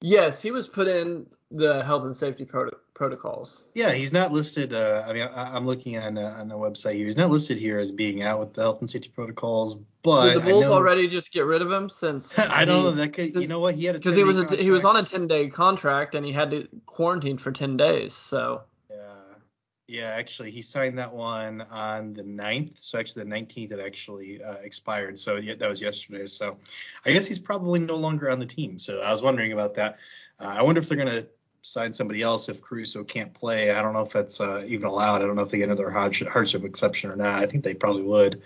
Yes, 0.00 0.42
he 0.42 0.50
was 0.50 0.66
put 0.66 0.88
in 0.88 1.26
the 1.50 1.84
health 1.84 2.04
and 2.04 2.16
safety 2.16 2.44
pro- 2.44 2.70
protocols. 2.94 3.68
Yeah, 3.74 3.92
he's 3.92 4.12
not 4.12 4.32
listed. 4.32 4.72
Uh, 4.72 5.04
I 5.06 5.12
mean, 5.12 5.22
I, 5.22 5.56
am 5.56 5.66
looking 5.66 5.98
on 5.98 6.16
uh, 6.16 6.36
on 6.38 6.48
the 6.48 6.54
website 6.54 6.94
here. 6.94 7.06
He's 7.06 7.16
not 7.16 7.30
listed 7.30 7.58
here 7.58 7.78
as 7.78 7.90
being 7.90 8.22
out 8.22 8.40
with 8.40 8.54
the 8.54 8.62
health 8.62 8.80
and 8.80 8.88
safety 8.88 9.10
protocols. 9.10 9.76
But 10.02 10.34
did 10.34 10.42
the 10.42 10.50
Bulls 10.50 10.64
already 10.64 11.06
just 11.06 11.32
get 11.32 11.44
rid 11.44 11.60
of 11.60 11.70
him 11.70 11.90
since? 11.90 12.38
I 12.38 12.64
don't 12.64 12.84
know. 12.84 12.90
That 12.92 13.12
could, 13.12 13.34
you 13.34 13.46
know 13.46 13.60
what? 13.60 13.74
He 13.74 13.84
had 13.84 13.96
because 13.96 14.16
he 14.16 14.24
was 14.24 14.38
a, 14.38 14.56
he 14.56 14.70
was 14.70 14.84
on 14.84 14.96
a 14.96 15.02
10 15.02 15.26
day 15.26 15.48
contract 15.48 16.14
and 16.14 16.24
he 16.24 16.32
had 16.32 16.50
to 16.52 16.68
quarantine 16.86 17.36
for 17.36 17.52
10 17.52 17.76
days. 17.76 18.14
So 18.14 18.62
yeah, 19.90 20.10
actually, 20.10 20.52
he 20.52 20.62
signed 20.62 20.98
that 21.00 21.12
one 21.12 21.62
on 21.62 22.12
the 22.12 22.22
9th. 22.22 22.80
So 22.80 22.96
actually, 22.96 23.24
the 23.24 23.30
19th 23.30 23.72
it 23.72 23.80
actually 23.80 24.42
uh, 24.42 24.58
expired. 24.62 25.18
So 25.18 25.34
yeah, 25.34 25.54
that 25.56 25.68
was 25.68 25.82
yesterday. 25.82 26.26
So 26.26 26.56
I 27.04 27.12
guess 27.12 27.26
he's 27.26 27.40
probably 27.40 27.80
no 27.80 27.96
longer 27.96 28.30
on 28.30 28.38
the 28.38 28.46
team. 28.46 28.78
So 28.78 29.00
I 29.00 29.10
was 29.10 29.20
wondering 29.20 29.52
about 29.52 29.74
that. 29.74 29.98
Uh, 30.38 30.54
I 30.58 30.62
wonder 30.62 30.80
if 30.80 30.88
they're 30.88 30.96
gonna 30.96 31.26
sign 31.62 31.92
somebody 31.92 32.22
else 32.22 32.48
if 32.48 32.62
Caruso 32.62 33.02
can't 33.02 33.34
play. 33.34 33.72
I 33.72 33.82
don't 33.82 33.92
know 33.92 34.02
if 34.02 34.12
that's 34.12 34.40
uh, 34.40 34.64
even 34.66 34.86
allowed. 34.86 35.22
I 35.22 35.26
don't 35.26 35.34
know 35.34 35.42
if 35.42 35.50
they 35.50 35.58
get 35.58 35.68
another 35.68 35.90
hardship, 35.90 36.28
hardship 36.28 36.64
exception 36.64 37.10
or 37.10 37.16
not. 37.16 37.42
I 37.42 37.46
think 37.46 37.64
they 37.64 37.74
probably 37.74 38.02
would 38.02 38.42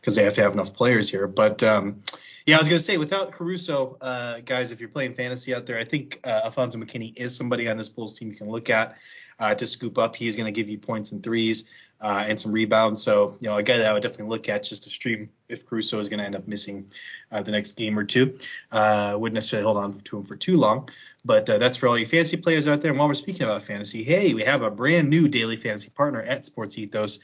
because 0.00 0.14
they 0.14 0.22
have 0.22 0.34
to 0.34 0.42
have 0.42 0.52
enough 0.52 0.74
players 0.74 1.10
here. 1.10 1.26
But 1.26 1.60
um, 1.64 2.02
yeah, 2.46 2.54
I 2.54 2.60
was 2.60 2.68
gonna 2.68 2.78
say 2.78 2.98
without 2.98 3.32
Caruso, 3.32 3.96
uh, 4.00 4.40
guys, 4.44 4.70
if 4.70 4.78
you're 4.78 4.88
playing 4.88 5.14
fantasy 5.14 5.56
out 5.56 5.66
there, 5.66 5.78
I 5.78 5.84
think 5.84 6.20
uh, 6.22 6.42
Alfonzo 6.44 6.78
McKinnie 6.78 7.14
is 7.16 7.36
somebody 7.36 7.68
on 7.68 7.78
this 7.78 7.88
Bulls 7.88 8.16
team 8.16 8.30
you 8.30 8.36
can 8.36 8.48
look 8.48 8.70
at 8.70 8.96
uh, 9.38 9.54
to 9.54 9.66
scoop 9.66 9.98
up. 9.98 10.16
He's 10.16 10.36
going 10.36 10.46
to 10.46 10.52
give 10.52 10.68
you 10.68 10.78
points 10.78 11.12
and 11.12 11.22
threes 11.22 11.64
uh, 12.00 12.24
and 12.26 12.38
some 12.38 12.52
rebounds. 12.52 13.02
So, 13.02 13.36
you 13.40 13.48
know, 13.48 13.56
a 13.56 13.62
guy 13.62 13.78
that 13.78 13.86
I 13.86 13.92
would 13.92 14.02
definitely 14.02 14.28
look 14.28 14.48
at 14.48 14.64
just 14.64 14.82
to 14.84 14.90
stream 14.90 15.30
if 15.48 15.66
Caruso 15.66 15.98
is 15.98 16.08
going 16.08 16.18
to 16.20 16.24
end 16.26 16.34
up 16.34 16.46
missing 16.46 16.90
uh, 17.32 17.42
the 17.42 17.50
next 17.50 17.72
game 17.72 17.98
or 17.98 18.04
two. 18.04 18.38
Uh, 18.70 19.16
wouldn't 19.18 19.34
necessarily 19.34 19.64
hold 19.64 19.78
on 19.78 20.00
to 20.00 20.18
him 20.18 20.24
for 20.24 20.36
too 20.36 20.56
long. 20.56 20.88
But 21.24 21.48
uh, 21.48 21.58
that's 21.58 21.78
for 21.78 21.88
all 21.88 21.96
you 21.96 22.06
fantasy 22.06 22.36
players 22.36 22.66
out 22.66 22.82
there. 22.82 22.90
And 22.90 22.98
while 22.98 23.08
we're 23.08 23.14
speaking 23.14 23.42
about 23.42 23.62
fantasy, 23.64 24.04
hey, 24.04 24.34
we 24.34 24.42
have 24.42 24.62
a 24.62 24.70
brand 24.70 25.08
new 25.08 25.28
daily 25.28 25.56
fantasy 25.56 25.88
partner 25.88 26.20
at 26.20 26.44
Sports 26.44 26.76
Ethos. 26.76 27.20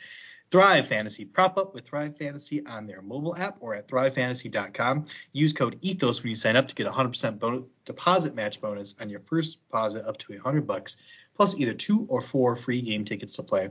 Thrive 0.51 0.89
Fantasy. 0.89 1.25
Prop 1.25 1.59
up 1.59 1.75
with 1.75 1.87
Thrive 1.87 2.17
Fantasy 2.17 2.67
on 2.67 2.87
their 2.87 3.03
mobile 3.03 3.37
app 3.37 3.59
or 3.61 3.75
at 3.77 3.87
thrivefantasy.com. 3.87 5.07
Use 5.33 5.53
code 5.53 5.81
ETHOS 5.81 6.23
when 6.23 6.31
you 6.31 6.35
sign 6.35 6.57
up 6.57 6.67
to 6.69 6.75
get 6.75 6.89
a 6.89 6.91
100% 6.91 7.39
bonus, 7.39 7.65
deposit 7.85 8.35
match 8.35 8.61
bonus 8.61 8.97
on 9.01 9.09
your 9.09 9.21
first 9.21 9.59
deposit 9.61 10.05
up 10.05 10.19
to 10.19 10.33
100 10.33 10.67
bucks 10.67 10.97
plus 11.35 11.57
either 11.57 11.75
two 11.75 12.07
or 12.09 12.21
four 12.21 12.57
free 12.57 12.83
game 12.83 13.05
tickets 13.05 13.37
to 13.37 13.43
play. 13.43 13.71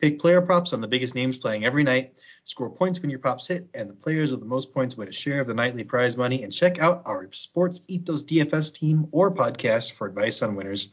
Pick 0.00 0.18
player 0.18 0.40
props 0.40 0.72
on 0.72 0.80
the 0.80 0.88
biggest 0.88 1.14
names 1.14 1.38
playing 1.38 1.64
every 1.64 1.82
night. 1.82 2.14
Score 2.44 2.70
points 2.70 3.00
when 3.00 3.10
your 3.10 3.18
props 3.18 3.46
hit, 3.46 3.68
and 3.74 3.88
the 3.88 3.94
players 3.94 4.30
with 4.30 4.40
the 4.40 4.46
most 4.46 4.72
points 4.72 4.96
win 4.96 5.08
a 5.08 5.12
share 5.12 5.40
of 5.40 5.46
the 5.46 5.54
nightly 5.54 5.84
prize 5.84 6.16
money. 6.16 6.42
And 6.42 6.52
check 6.52 6.80
out 6.80 7.02
our 7.04 7.28
Sports 7.32 7.82
Ethos 7.88 8.24
DFS 8.24 8.72
team 8.74 9.08
or 9.12 9.30
podcast 9.30 9.92
for 9.92 10.06
advice 10.06 10.40
on 10.42 10.56
winners. 10.56 10.88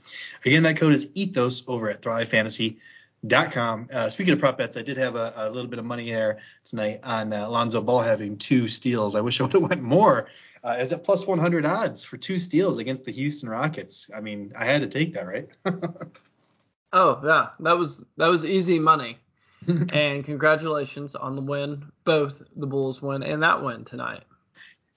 Again, 0.45 0.63
that 0.63 0.77
code 0.77 0.93
is 0.93 1.09
Ethos 1.13 1.63
over 1.67 1.89
at 1.89 2.01
Thrive. 2.01 2.33
Uh, 3.91 4.09
speaking 4.09 4.33
of 4.33 4.39
prop 4.39 4.57
bets, 4.57 4.77
I 4.77 4.81
did 4.81 4.97
have 4.97 5.15
a, 5.15 5.33
a 5.35 5.49
little 5.49 5.69
bit 5.69 5.79
of 5.79 5.85
money 5.85 6.11
there 6.11 6.37
tonight 6.63 6.99
on 7.03 7.33
uh, 7.33 7.49
Lonzo 7.49 7.81
Ball 7.81 8.01
having 8.01 8.37
two 8.37 8.67
steals. 8.67 9.15
I 9.15 9.21
wish 9.21 9.39
I 9.39 9.43
would 9.45 9.53
have 9.53 9.61
went 9.61 9.81
more. 9.81 10.27
Uh, 10.67 10.73
is 10.81 10.91
at 10.91 11.05
plus 11.05 11.25
100 11.25 11.65
odds 11.65 12.03
for 12.03 12.17
two 12.17 12.37
steals 12.37 12.77
against 12.77 13.05
the 13.05 13.11
Houston 13.13 13.47
Rockets. 13.47 14.11
I 14.13 14.19
mean, 14.19 14.51
I 14.53 14.65
had 14.65 14.81
to 14.81 14.89
take 14.89 15.13
that, 15.13 15.25
right? 15.25 15.47
oh 16.91 17.21
yeah, 17.23 17.49
that 17.61 17.77
was 17.77 18.03
that 18.17 18.27
was 18.27 18.43
easy 18.43 18.77
money. 18.77 19.17
and 19.67 20.25
congratulations 20.25 21.15
on 21.15 21.37
the 21.37 21.41
win, 21.41 21.89
both 22.03 22.41
the 22.53 22.67
Bulls 22.67 23.01
win 23.01 23.23
and 23.23 23.43
that 23.43 23.63
win 23.63 23.85
tonight. 23.85 24.23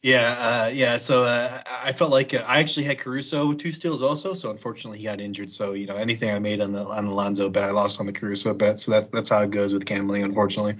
Yeah, 0.02 0.34
uh, 0.38 0.70
yeah. 0.72 0.96
So 0.96 1.24
uh, 1.24 1.60
I 1.66 1.92
felt 1.92 2.10
like 2.10 2.32
uh, 2.32 2.42
I 2.48 2.60
actually 2.60 2.84
had 2.84 2.98
Caruso 2.98 3.48
with 3.48 3.58
two 3.58 3.70
steals 3.70 4.00
also. 4.00 4.32
So 4.32 4.50
unfortunately 4.50 4.98
he 4.98 5.04
got 5.04 5.20
injured. 5.20 5.50
So 5.50 5.74
you 5.74 5.86
know 5.86 5.96
anything 5.96 6.34
I 6.34 6.38
made 6.38 6.62
on 6.62 6.72
the 6.72 6.82
on 6.84 7.04
the 7.04 7.12
Lonzo 7.12 7.50
bet, 7.50 7.64
I 7.64 7.70
lost 7.70 8.00
on 8.00 8.06
the 8.06 8.12
Caruso 8.12 8.54
bet. 8.54 8.80
So 8.80 8.92
that's 8.92 9.10
that's 9.10 9.28
how 9.28 9.42
it 9.42 9.50
goes 9.50 9.74
with 9.74 9.84
gambling, 9.84 10.22
unfortunately. 10.22 10.76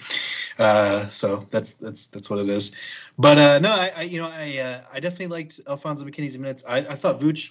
Uh, 0.59 1.11
so 1.11 1.47
that's 1.51 1.75
that's 1.75 2.07
that's 2.07 2.31
what 2.31 2.39
it 2.39 2.49
is. 2.49 2.73
But 3.19 3.37
uh, 3.37 3.59
no, 3.59 3.71
I, 3.71 3.93
I, 3.95 4.03
you 4.03 4.23
know 4.23 4.31
I 4.33 4.57
uh, 4.59 4.81
I 4.91 5.01
definitely 5.01 5.27
liked 5.27 5.61
Alfonzo 5.69 6.07
McKinnie's 6.07 6.39
minutes. 6.39 6.65
I, 6.67 6.79
I 6.79 6.95
thought 6.95 7.21
Vooch 7.21 7.51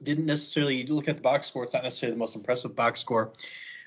didn't 0.00 0.26
necessarily 0.26 0.86
look 0.86 1.08
at 1.08 1.16
the 1.16 1.22
box 1.22 1.48
score. 1.48 1.64
It's 1.64 1.74
not 1.74 1.82
necessarily 1.82 2.14
the 2.14 2.20
most 2.20 2.36
impressive 2.36 2.76
box 2.76 3.00
score. 3.00 3.32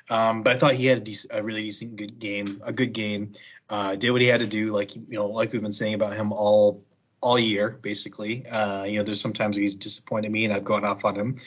Um, 0.09 0.43
but 0.43 0.55
I 0.55 0.59
thought 0.59 0.73
he 0.73 0.85
had 0.85 1.07
a, 1.07 1.37
a 1.39 1.43
really 1.43 1.63
decent 1.63 1.95
good 1.95 2.19
game, 2.19 2.61
a 2.65 2.73
good 2.73 2.91
game. 2.91 3.31
Uh, 3.69 3.95
did 3.95 4.11
what 4.11 4.21
he 4.21 4.27
had 4.27 4.41
to 4.41 4.47
do, 4.47 4.73
like 4.73 4.93
you 4.93 5.03
know, 5.09 5.27
like 5.27 5.53
we've 5.53 5.61
been 5.61 5.71
saying 5.71 5.93
about 5.93 6.13
him 6.13 6.33
all 6.33 6.83
all 7.21 7.39
year, 7.39 7.79
basically. 7.81 8.45
Uh, 8.47 8.83
you 8.83 8.97
know, 8.97 9.03
there's 9.03 9.21
sometimes 9.21 9.55
he's 9.55 9.73
disappointed 9.73 10.31
me 10.31 10.45
and 10.45 10.53
I've 10.53 10.63
gone 10.63 10.85
off 10.85 11.03
on 11.03 11.15
him. 11.15 11.37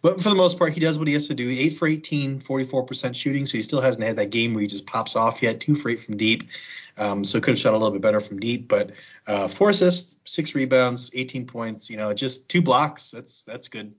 But 0.00 0.20
for 0.20 0.30
the 0.30 0.34
most 0.34 0.58
part, 0.58 0.72
he 0.72 0.80
does 0.80 0.98
what 0.98 1.06
he 1.06 1.14
has 1.14 1.28
to 1.28 1.34
do. 1.34 1.48
8 1.48 1.70
for 1.70 1.86
18, 1.86 2.40
44% 2.40 3.14
shooting. 3.14 3.46
So 3.46 3.52
he 3.52 3.62
still 3.62 3.80
hasn't 3.80 4.04
had 4.04 4.16
that 4.16 4.30
game 4.30 4.54
where 4.54 4.62
he 4.62 4.68
just 4.68 4.86
pops 4.86 5.16
off 5.16 5.42
yet. 5.42 5.60
2 5.60 5.76
for 5.76 5.90
8 5.90 6.02
from 6.02 6.16
deep. 6.16 6.44
Um, 6.96 7.24
so 7.24 7.40
could 7.40 7.52
have 7.52 7.58
shot 7.58 7.74
a 7.74 7.78
little 7.78 7.92
bit 7.92 8.02
better 8.02 8.20
from 8.20 8.40
deep. 8.40 8.68
But 8.68 8.90
uh, 9.26 9.48
four 9.48 9.70
assists, 9.70 10.16
six 10.24 10.54
rebounds, 10.54 11.10
18 11.14 11.46
points. 11.46 11.90
You 11.90 11.96
know, 11.96 12.12
just 12.12 12.48
two 12.48 12.62
blocks. 12.62 13.10
That's 13.10 13.44
that's 13.44 13.68
good. 13.68 13.94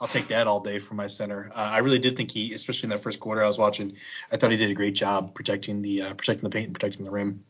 I'll 0.00 0.08
take 0.08 0.28
that 0.28 0.46
all 0.46 0.60
day 0.60 0.78
for 0.78 0.94
my 0.94 1.06
center. 1.06 1.50
Uh, 1.52 1.70
I 1.72 1.78
really 1.78 2.00
did 2.00 2.16
think 2.16 2.30
he, 2.30 2.52
especially 2.52 2.86
in 2.86 2.90
that 2.90 3.02
first 3.02 3.20
quarter 3.20 3.42
I 3.42 3.46
was 3.46 3.58
watching, 3.58 3.96
I 4.30 4.36
thought 4.36 4.50
he 4.50 4.56
did 4.56 4.70
a 4.70 4.74
great 4.74 4.94
job 4.94 5.34
protecting 5.34 5.82
the 5.82 6.02
uh, 6.02 6.14
protecting 6.14 6.44
the 6.44 6.50
paint 6.50 6.66
and 6.66 6.74
protecting 6.74 7.04
the 7.04 7.10
rim. 7.10 7.44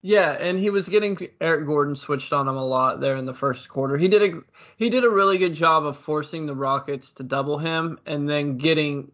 Yeah, 0.00 0.30
and 0.30 0.58
he 0.58 0.70
was 0.70 0.88
getting 0.88 1.18
Eric 1.40 1.66
Gordon 1.66 1.96
switched 1.96 2.32
on 2.32 2.46
him 2.46 2.56
a 2.56 2.64
lot 2.64 3.00
there 3.00 3.16
in 3.16 3.26
the 3.26 3.34
first 3.34 3.68
quarter. 3.68 3.96
He 3.96 4.06
did 4.06 4.22
a 4.22 4.40
he 4.76 4.90
did 4.90 5.04
a 5.04 5.10
really 5.10 5.38
good 5.38 5.54
job 5.54 5.84
of 5.84 5.96
forcing 5.96 6.46
the 6.46 6.54
Rockets 6.54 7.12
to 7.14 7.24
double 7.24 7.58
him 7.58 7.98
and 8.06 8.28
then 8.28 8.58
getting 8.58 9.10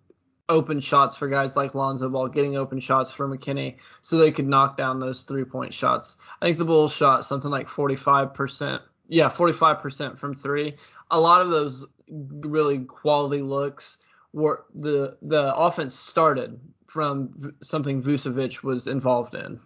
open 0.50 0.80
shots 0.80 1.16
for 1.16 1.28
guys 1.28 1.56
like 1.56 1.74
Lonzo 1.74 2.10
Ball, 2.10 2.28
getting 2.28 2.56
open 2.56 2.80
shots 2.80 3.10
for 3.10 3.26
McKinnie 3.26 3.76
so 4.02 4.18
they 4.18 4.30
could 4.30 4.46
knock 4.46 4.76
down 4.76 4.98
those 4.98 5.22
three 5.22 5.44
point 5.44 5.72
shots. 5.72 6.16
I 6.42 6.46
think 6.46 6.58
the 6.58 6.66
Bulls 6.66 6.92
shot 6.92 7.24
something 7.24 7.50
like 7.50 7.66
45%. 7.66 8.80
Yeah, 9.08 9.30
45% 9.30 10.18
from 10.18 10.34
three. 10.34 10.76
A 11.10 11.18
lot 11.18 11.40
of 11.40 11.50
those 11.50 11.86
really 12.08 12.80
quality 12.80 13.40
looks 13.40 13.96
were 14.34 14.66
the 14.74 15.16
the 15.22 15.54
offense 15.54 15.98
started 15.98 16.60
from 16.86 17.54
something 17.62 18.02
Vucevic 18.02 18.62
was 18.62 18.86
involved 18.86 19.34
in. 19.34 19.60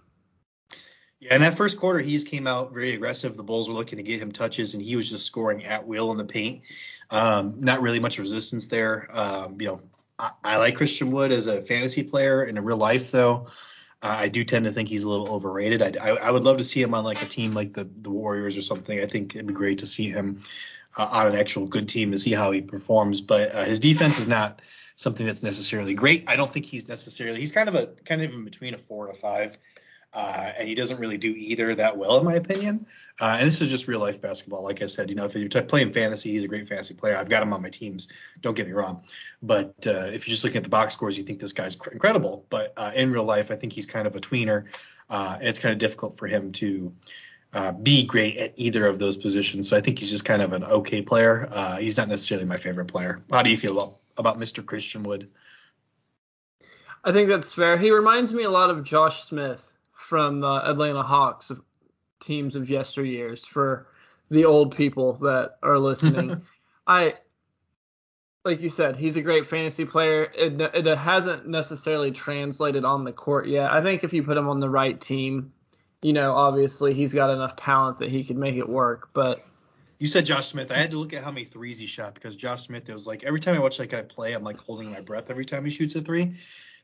Yeah, 1.20 1.34
in 1.34 1.40
that 1.40 1.56
first 1.56 1.78
quarter, 1.78 1.98
he 1.98 2.12
just 2.12 2.28
came 2.28 2.46
out 2.46 2.72
very 2.72 2.94
aggressive. 2.94 3.36
The 3.36 3.42
Bulls 3.42 3.68
were 3.68 3.74
looking 3.74 3.96
to 3.96 4.04
get 4.04 4.20
him 4.20 4.30
touches, 4.30 4.74
and 4.74 4.82
he 4.82 4.94
was 4.94 5.10
just 5.10 5.26
scoring 5.26 5.64
at 5.64 5.86
will 5.86 6.12
in 6.12 6.18
the 6.18 6.24
paint. 6.24 6.62
Um, 7.10 7.56
not 7.58 7.82
really 7.82 7.98
much 7.98 8.18
resistance 8.18 8.68
there. 8.68 9.08
Um, 9.12 9.60
you 9.60 9.66
know, 9.66 9.80
I, 10.18 10.30
I, 10.44 10.56
like 10.58 10.76
Christian 10.76 11.10
Wood 11.10 11.32
as 11.32 11.46
a 11.46 11.62
fantasy 11.62 12.04
player. 12.04 12.44
In 12.44 12.62
real 12.62 12.76
life, 12.76 13.10
though, 13.10 13.48
uh, 14.00 14.14
I 14.16 14.28
do 14.28 14.44
tend 14.44 14.66
to 14.66 14.72
think 14.72 14.88
he's 14.88 15.04
a 15.04 15.10
little 15.10 15.32
overrated. 15.34 15.82
I, 15.82 16.10
I, 16.10 16.10
I, 16.10 16.30
would 16.30 16.44
love 16.44 16.58
to 16.58 16.64
see 16.64 16.80
him 16.80 16.94
on 16.94 17.02
like 17.02 17.20
a 17.20 17.26
team 17.26 17.52
like 17.52 17.72
the 17.72 17.88
the 18.00 18.10
Warriors 18.10 18.56
or 18.56 18.62
something. 18.62 19.00
I 19.00 19.06
think 19.06 19.34
it'd 19.34 19.46
be 19.46 19.54
great 19.54 19.78
to 19.78 19.86
see 19.86 20.10
him 20.10 20.42
uh, 20.96 21.08
on 21.10 21.26
an 21.28 21.36
actual 21.36 21.66
good 21.66 21.88
team 21.88 22.12
to 22.12 22.18
see 22.18 22.32
how 22.32 22.52
he 22.52 22.60
performs. 22.60 23.20
But 23.20 23.54
uh, 23.54 23.64
his 23.64 23.80
defense 23.80 24.20
is 24.20 24.28
not 24.28 24.62
something 24.94 25.26
that's 25.26 25.42
necessarily 25.42 25.94
great. 25.94 26.24
I 26.28 26.36
don't 26.36 26.52
think 26.52 26.66
he's 26.66 26.88
necessarily. 26.88 27.40
He's 27.40 27.52
kind 27.52 27.68
of 27.68 27.74
a 27.74 27.86
kind 28.04 28.22
of 28.22 28.32
in 28.32 28.44
between 28.44 28.74
a 28.74 28.78
four 28.78 29.08
and 29.08 29.16
a 29.16 29.18
five. 29.18 29.58
Uh, 30.12 30.52
and 30.58 30.66
he 30.66 30.74
doesn't 30.74 30.98
really 30.98 31.18
do 31.18 31.34
either 31.36 31.74
that 31.74 31.96
well, 31.96 32.18
in 32.18 32.24
my 32.24 32.34
opinion. 32.34 32.86
Uh, 33.20 33.36
and 33.38 33.46
this 33.46 33.60
is 33.60 33.70
just 33.70 33.88
real 33.88 34.00
life 34.00 34.20
basketball. 34.20 34.64
Like 34.64 34.80
I 34.80 34.86
said, 34.86 35.10
you 35.10 35.16
know, 35.16 35.26
if 35.26 35.34
you're 35.34 35.62
playing 35.62 35.92
fantasy, 35.92 36.32
he's 36.32 36.44
a 36.44 36.48
great 36.48 36.68
fantasy 36.68 36.94
player. 36.94 37.16
I've 37.16 37.28
got 37.28 37.42
him 37.42 37.52
on 37.52 37.60
my 37.60 37.68
teams. 37.68 38.08
Don't 38.40 38.54
get 38.54 38.66
me 38.66 38.72
wrong. 38.72 39.02
But 39.42 39.86
uh, 39.86 40.06
if 40.08 40.26
you're 40.26 40.32
just 40.32 40.44
looking 40.44 40.58
at 40.58 40.64
the 40.64 40.70
box 40.70 40.94
scores, 40.94 41.18
you 41.18 41.24
think 41.24 41.40
this 41.40 41.52
guy's 41.52 41.76
incredible. 41.92 42.46
But 42.48 42.72
uh, 42.76 42.92
in 42.94 43.12
real 43.12 43.24
life, 43.24 43.50
I 43.50 43.56
think 43.56 43.72
he's 43.72 43.86
kind 43.86 44.06
of 44.06 44.16
a 44.16 44.20
tweener, 44.20 44.64
uh, 45.10 45.36
and 45.38 45.48
it's 45.48 45.58
kind 45.58 45.72
of 45.72 45.78
difficult 45.78 46.18
for 46.18 46.26
him 46.26 46.52
to. 46.52 46.92
Uh, 47.50 47.72
be 47.72 48.04
great 48.04 48.36
at 48.36 48.52
either 48.56 48.86
of 48.86 48.98
those 48.98 49.16
positions, 49.16 49.66
so 49.66 49.74
I 49.74 49.80
think 49.80 49.98
he's 49.98 50.10
just 50.10 50.26
kind 50.26 50.42
of 50.42 50.52
an 50.52 50.64
okay 50.64 51.00
player. 51.00 51.48
he's 51.80 51.96
not 51.96 52.06
necessarily 52.06 52.44
my 52.44 52.58
favorite 52.58 52.88
player. 52.88 53.22
How 53.32 53.40
do 53.40 53.48
you 53.48 53.56
feel 53.56 53.72
about 53.72 53.94
about 54.18 54.38
Mr. 54.38 54.64
Christian 54.64 55.02
Wood? 55.02 55.30
I 57.04 57.12
think 57.12 57.30
that's 57.30 57.54
fair. 57.54 57.78
He 57.78 57.90
reminds 57.90 58.34
me 58.34 58.42
a 58.42 58.50
lot 58.50 58.68
of 58.68 58.84
Josh 58.84 59.24
Smith 59.24 59.67
from 60.08 60.42
uh, 60.42 60.62
Atlanta 60.62 61.02
Hawks 61.02 61.52
teams 62.20 62.56
of 62.56 62.68
yesteryears 62.68 63.44
for 63.44 63.88
the 64.30 64.46
old 64.46 64.74
people 64.74 65.12
that 65.18 65.58
are 65.62 65.78
listening. 65.78 66.40
I 66.86 67.16
like 68.42 68.62
you 68.62 68.70
said, 68.70 68.96
he's 68.96 69.18
a 69.18 69.22
great 69.22 69.44
fantasy 69.44 69.84
player. 69.84 70.32
It, 70.34 70.58
it 70.58 70.96
hasn't 70.96 71.46
necessarily 71.46 72.10
translated 72.10 72.86
on 72.86 73.04
the 73.04 73.12
court 73.12 73.48
yet. 73.48 73.70
I 73.70 73.82
think 73.82 74.02
if 74.02 74.14
you 74.14 74.22
put 74.22 74.38
him 74.38 74.48
on 74.48 74.60
the 74.60 74.70
right 74.70 74.98
team, 74.98 75.52
you 76.00 76.14
know, 76.14 76.32
obviously 76.32 76.94
he's 76.94 77.12
got 77.12 77.28
enough 77.28 77.56
talent 77.56 77.98
that 77.98 78.08
he 78.08 78.24
could 78.24 78.38
make 78.38 78.56
it 78.56 78.66
work. 78.66 79.10
But 79.12 79.44
you 79.98 80.06
said 80.06 80.24
Josh 80.24 80.46
Smith. 80.46 80.72
I 80.72 80.78
had 80.78 80.92
to 80.92 80.98
look 80.98 81.12
at 81.12 81.22
how 81.22 81.30
many 81.30 81.44
threes 81.44 81.78
he 81.78 81.84
shot 81.84 82.14
because 82.14 82.34
Josh 82.34 82.62
Smith, 82.62 82.88
it 82.88 82.94
was 82.94 83.06
like 83.06 83.24
every 83.24 83.40
time 83.40 83.56
I 83.56 83.58
watch 83.58 83.76
that 83.76 83.90
guy 83.90 84.00
play, 84.00 84.32
I'm 84.32 84.44
like 84.44 84.56
holding 84.56 84.90
my 84.90 85.02
breath 85.02 85.28
every 85.28 85.44
time 85.44 85.66
he 85.66 85.70
shoots 85.70 85.94
a 85.96 86.00
three. 86.00 86.34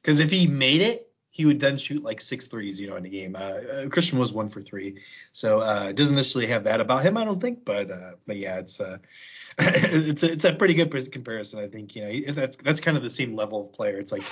Because 0.02 0.20
if 0.20 0.30
he 0.30 0.46
made 0.46 0.82
it, 0.82 1.10
he 1.34 1.44
would 1.44 1.58
then 1.58 1.78
shoot 1.78 2.04
like 2.04 2.20
six 2.20 2.46
threes, 2.46 2.78
you 2.78 2.88
know, 2.88 2.94
in 2.94 3.04
a 3.04 3.08
game. 3.08 3.34
Uh, 3.34 3.38
uh, 3.38 3.88
Christian 3.88 4.20
was 4.20 4.32
one 4.32 4.48
for 4.48 4.62
three, 4.62 5.00
so 5.32 5.58
uh, 5.58 5.90
doesn't 5.90 6.14
necessarily 6.14 6.46
have 6.52 6.62
that 6.62 6.80
about 6.80 7.04
him, 7.04 7.16
I 7.16 7.24
don't 7.24 7.40
think. 7.40 7.64
But 7.64 7.90
uh, 7.90 8.12
but 8.24 8.36
yeah, 8.36 8.60
it's 8.60 8.80
uh, 8.80 8.98
it's 9.58 10.22
a, 10.22 10.30
it's 10.30 10.44
a 10.44 10.52
pretty 10.52 10.74
good 10.74 10.92
comparison. 11.10 11.58
I 11.58 11.66
think 11.66 11.96
you 11.96 12.02
know 12.02 12.32
that's 12.32 12.56
that's 12.58 12.78
kind 12.78 12.96
of 12.96 13.02
the 13.02 13.10
same 13.10 13.34
level 13.34 13.62
of 13.62 13.72
player. 13.72 13.98
It's 13.98 14.12
like 14.12 14.22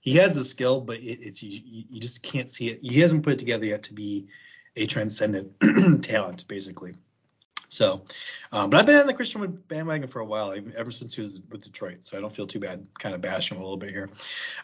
he 0.00 0.16
has 0.16 0.34
the 0.34 0.42
skill, 0.42 0.80
but 0.80 0.96
it, 0.96 1.18
it's 1.20 1.42
you, 1.42 1.60
you 1.90 2.00
just 2.00 2.22
can't 2.22 2.48
see 2.48 2.70
it. 2.70 2.80
He 2.80 3.00
hasn't 3.00 3.24
put 3.24 3.34
it 3.34 3.38
together 3.40 3.66
yet 3.66 3.82
to 3.84 3.92
be 3.92 4.28
a 4.74 4.86
transcendent 4.86 5.52
talent, 6.02 6.48
basically. 6.48 6.94
So, 7.68 8.02
um, 8.50 8.70
but 8.70 8.80
I've 8.80 8.86
been 8.86 8.96
on 8.96 9.06
the 9.06 9.14
Christian 9.14 9.42
Wood 9.42 9.68
bandwagon 9.68 10.08
for 10.08 10.20
a 10.20 10.24
while, 10.24 10.54
ever 10.76 10.90
since 10.90 11.14
he 11.14 11.20
was 11.20 11.38
with 11.50 11.62
Detroit. 11.62 11.98
So 12.00 12.16
I 12.16 12.20
don't 12.20 12.32
feel 12.32 12.46
too 12.46 12.58
bad, 12.58 12.88
kind 12.98 13.14
of 13.14 13.20
bashing 13.20 13.56
him 13.56 13.62
a 13.62 13.64
little 13.64 13.76
bit 13.76 13.90
here. 13.90 14.08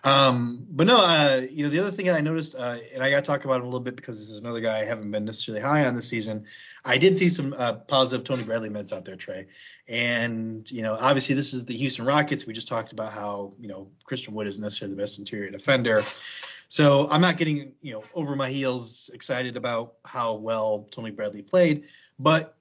Um, 0.04 0.66
but 0.70 0.86
no, 0.86 0.96
uh, 0.96 1.42
you 1.50 1.64
know, 1.64 1.70
the 1.70 1.80
other 1.80 1.90
thing 1.90 2.08
I 2.08 2.20
noticed, 2.20 2.54
uh, 2.54 2.78
and 2.94 3.02
I 3.02 3.10
got 3.10 3.16
to 3.16 3.22
talk 3.22 3.44
about 3.44 3.56
him 3.56 3.62
a 3.62 3.66
little 3.66 3.80
bit 3.80 3.96
because 3.96 4.18
this 4.18 4.30
is 4.30 4.40
another 4.40 4.60
guy 4.60 4.80
I 4.80 4.84
haven't 4.84 5.10
been 5.10 5.26
necessarily 5.26 5.62
high 5.62 5.84
on 5.84 5.94
this 5.94 6.08
season. 6.08 6.46
I 6.84 6.96
did 6.96 7.16
see 7.16 7.28
some 7.28 7.54
uh, 7.56 7.74
positive 7.74 8.24
Tony 8.24 8.42
Bradley 8.42 8.70
minutes 8.70 8.92
out 8.92 9.04
there, 9.04 9.16
Trey. 9.16 9.46
And 9.86 10.70
you 10.70 10.82
know, 10.82 10.96
obviously 10.98 11.34
this 11.34 11.52
is 11.52 11.66
the 11.66 11.76
Houston 11.76 12.06
Rockets. 12.06 12.46
We 12.46 12.54
just 12.54 12.68
talked 12.68 12.92
about 12.92 13.12
how 13.12 13.52
you 13.60 13.68
know 13.68 13.88
Christian 14.04 14.34
Wood 14.34 14.48
isn't 14.48 14.62
necessarily 14.62 14.94
the 14.94 15.02
best 15.02 15.18
interior 15.18 15.50
defender. 15.50 16.02
So 16.68 17.08
I'm 17.10 17.20
not 17.20 17.36
getting 17.36 17.74
you 17.82 17.92
know 17.92 18.04
over 18.14 18.34
my 18.34 18.50
heels 18.50 19.10
excited 19.12 19.56
about 19.56 19.94
how 20.04 20.34
well 20.34 20.88
Tony 20.90 21.10
Bradley 21.10 21.42
played, 21.42 21.84
but 22.18 22.56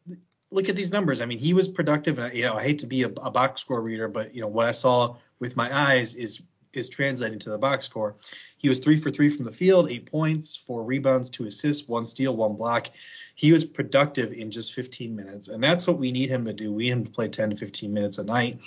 look 0.54 0.70
at 0.70 0.76
these 0.76 0.92
numbers. 0.92 1.20
I 1.20 1.26
mean, 1.26 1.40
he 1.40 1.54
was 1.54 1.68
productive, 1.68 2.20
and 2.20 2.34
you 2.34 2.46
know, 2.46 2.54
I 2.54 2.64
hate 2.64 2.80
to 2.80 2.88
be 2.88 3.04
a, 3.04 3.08
a, 3.08 3.32
box 3.32 3.62
score 3.62 3.82
reader, 3.82 4.08
but 4.08 4.34
you 4.34 4.42
know, 4.42 4.48
what 4.48 4.68
I 4.68 4.72
saw 4.72 5.18
with 5.40 5.56
my 5.56 5.76
eyes 5.76 6.16
is 6.16 6.42
is 6.74 6.90
translating 6.90 7.40
to 7.40 7.50
the 7.50 7.58
box 7.58 7.86
score. 7.86 8.16
He 8.58 8.70
was 8.70 8.80
three 8.80 8.98
for 8.98 9.12
three 9.12 9.30
from 9.30 9.46
the 9.46 9.52
field, 9.52 9.92
eight 9.92 10.10
points, 10.10 10.56
four 10.56 10.84
rebounds, 10.84 11.30
two 11.30 11.46
assists, 11.46 11.88
one 11.88 12.06
steal, 12.06 12.36
one 12.36 12.56
block 12.56 12.88
he 13.36 13.52
was 13.52 13.66
productive 13.66 14.32
in 14.32 14.52
just 14.52 14.74
15 14.74 15.16
minutes. 15.16 15.48
And 15.48 15.64
that's 15.64 15.88
what 15.88 15.98
we 15.98 16.12
need 16.12 16.30
him 16.30 16.46
to 16.46 16.54
do. 16.54 16.72
We 16.72 16.84
need 16.84 16.92
him 16.92 17.06
to 17.06 17.12
play 17.12 17.28
10 17.28 17.52
to 17.52 17.56
15 17.56 17.92
minutes 17.92 18.18
a 18.20 18.24
night 18.24 18.60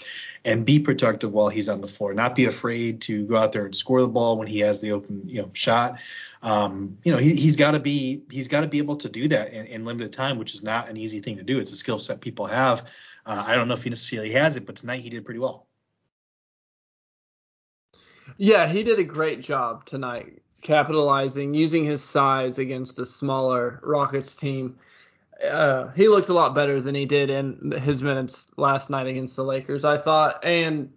and 0.45 0.67
be 0.67 0.81
productive 0.81 1.33
while 1.33 1.49
he's 1.49 1.69
on 1.69 1.81
the 1.81 1.87
floor, 1.87 2.15
not 2.15 2.35
be 2.35 2.47
afraid 2.47 3.01
to 3.03 3.25
go 3.25 3.37
out 3.37 3.53
there 3.53 3.67
and 3.67 3.77
score 3.77 4.01
the 4.01 4.09
ball 4.09 4.39
when 4.39 4.49
he 4.49 4.61
has 4.61 4.81
the 4.81 4.93
open, 4.93 5.23
you 5.27 5.43
know, 5.43 5.51
shot. 5.53 6.01
Um, 6.43 6.99
you 7.05 7.13
know, 7.13 7.19
he, 7.19 7.45
has 7.45 7.57
got 7.57 7.73
to 7.73 7.81
be 7.81 8.23
he's 8.31 8.49
got 8.49 8.61
to 8.61 8.67
be 8.67 8.79
able 8.79 8.97
to 8.97 9.09
do 9.09 9.29
that 9.29 9.53
in, 9.53 9.67
in, 9.67 9.85
limited 9.85 10.13
time, 10.13 10.39
which 10.39 10.55
is 10.55 10.63
not 10.63 10.89
an 10.89 10.97
easy 10.97 11.21
thing 11.21 11.37
to 11.37 11.43
do. 11.43 11.59
It's 11.59 11.73
a 11.73 11.77
skill 11.77 11.99
set 11.99 12.21
people 12.21 12.47
have. 12.47 12.89
Uh, 13.25 13.43
I 13.47 13.55
don't 13.55 13.69
know 13.69 13.75
if 13.75 13.83
he 13.83 13.91
necessarily 13.91 14.33
has 14.33 14.57
it, 14.57 14.67
but 14.67 14.77
tonight 14.77 15.01
he 15.01 15.11
did 15.11 15.25
pretty 15.25 15.41
well. 15.41 15.66
Yeah, 18.37 18.67
he 18.67 18.83
did 18.83 18.99
a 18.99 19.05
great 19.05 19.41
job 19.41 19.87
tonight 19.87 20.43
capitalizing, 20.63 21.55
using 21.55 21.85
his 21.85 22.03
size 22.03 22.59
against 22.59 22.99
a 22.99 23.07
smaller 23.07 23.81
Rockets 23.85 24.35
team. 24.35 24.77
Uh, 25.49 25.89
he 25.89 26.09
looked 26.09 26.29
a 26.29 26.33
lot 26.33 26.55
better 26.55 26.81
than 26.81 26.95
he 26.95 27.05
did 27.05 27.31
in 27.31 27.73
his 27.73 28.03
minutes 28.03 28.49
last 28.57 28.91
night 28.91 29.07
against 29.07 29.37
the 29.37 29.45
Lakers, 29.45 29.85
I 29.85 29.97
thought. 29.97 30.45
And 30.45 30.91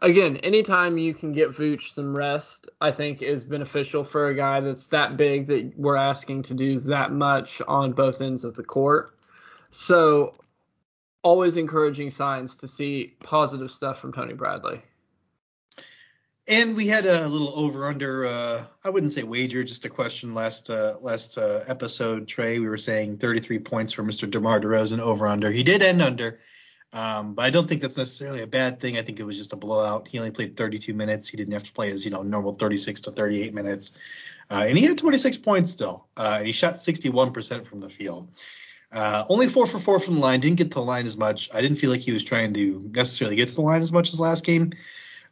again, 0.00 0.38
anytime 0.38 0.98
you 0.98 1.14
can 1.14 1.32
get 1.32 1.50
Vooch 1.50 1.92
some 1.92 2.16
rest, 2.16 2.68
I 2.80 2.90
think 2.90 3.22
is 3.22 3.44
beneficial 3.44 4.02
for 4.02 4.28
a 4.28 4.34
guy 4.34 4.60
that's 4.60 4.88
that 4.88 5.16
big 5.16 5.46
that 5.48 5.72
we're 5.78 5.96
asking 5.96 6.42
to 6.44 6.54
do 6.54 6.80
that 6.80 7.12
much 7.12 7.62
on 7.68 7.92
both 7.92 8.20
ends 8.20 8.44
of 8.44 8.56
the 8.56 8.64
court. 8.64 9.16
So, 9.70 10.32
always 11.22 11.56
encouraging 11.56 12.10
signs 12.10 12.56
to 12.56 12.68
see 12.68 13.14
positive 13.20 13.70
stuff 13.70 14.00
from 14.00 14.12
Tony 14.12 14.32
Bradley. 14.32 14.82
And 16.48 16.76
we 16.76 16.86
had 16.86 17.06
a 17.06 17.26
little 17.26 17.52
over 17.58 17.86
under. 17.86 18.24
Uh, 18.24 18.64
I 18.84 18.90
wouldn't 18.90 19.10
say 19.10 19.24
wager, 19.24 19.64
just 19.64 19.84
a 19.84 19.88
question 19.88 20.32
last 20.32 20.70
uh, 20.70 20.94
last 21.00 21.38
uh, 21.38 21.64
episode. 21.66 22.28
Trey, 22.28 22.60
we 22.60 22.68
were 22.68 22.76
saying 22.76 23.18
33 23.18 23.58
points 23.58 23.92
for 23.92 24.04
Mr. 24.04 24.30
DeMar 24.30 24.60
DeRozan 24.60 25.00
over 25.00 25.26
under. 25.26 25.50
He 25.50 25.64
did 25.64 25.82
end 25.82 26.00
under, 26.00 26.38
um, 26.92 27.34
but 27.34 27.46
I 27.46 27.50
don't 27.50 27.68
think 27.68 27.82
that's 27.82 27.96
necessarily 27.98 28.42
a 28.42 28.46
bad 28.46 28.78
thing. 28.78 28.96
I 28.96 29.02
think 29.02 29.18
it 29.18 29.24
was 29.24 29.36
just 29.36 29.52
a 29.54 29.56
blowout. 29.56 30.06
He 30.06 30.20
only 30.20 30.30
played 30.30 30.56
32 30.56 30.94
minutes. 30.94 31.26
He 31.26 31.36
didn't 31.36 31.52
have 31.52 31.64
to 31.64 31.72
play 31.72 31.90
his 31.90 32.04
you 32.04 32.12
know 32.12 32.22
normal 32.22 32.54
36 32.54 33.00
to 33.02 33.10
38 33.10 33.52
minutes, 33.52 33.98
uh, 34.48 34.66
and 34.68 34.78
he 34.78 34.84
had 34.84 34.98
26 34.98 35.38
points 35.38 35.72
still. 35.72 36.06
Uh, 36.16 36.36
and 36.38 36.46
he 36.46 36.52
shot 36.52 36.74
61% 36.74 37.66
from 37.66 37.80
the 37.80 37.90
field. 37.90 38.28
Uh, 38.92 39.24
only 39.28 39.48
four 39.48 39.66
for 39.66 39.80
four 39.80 39.98
from 39.98 40.14
the 40.14 40.20
line. 40.20 40.38
Didn't 40.38 40.58
get 40.58 40.70
to 40.70 40.74
the 40.76 40.80
line 40.82 41.06
as 41.06 41.16
much. 41.16 41.52
I 41.52 41.60
didn't 41.60 41.78
feel 41.78 41.90
like 41.90 42.02
he 42.02 42.12
was 42.12 42.22
trying 42.22 42.54
to 42.54 42.88
necessarily 42.94 43.34
get 43.34 43.48
to 43.48 43.56
the 43.56 43.62
line 43.62 43.82
as 43.82 43.90
much 43.90 44.12
as 44.12 44.20
last 44.20 44.44
game. 44.44 44.70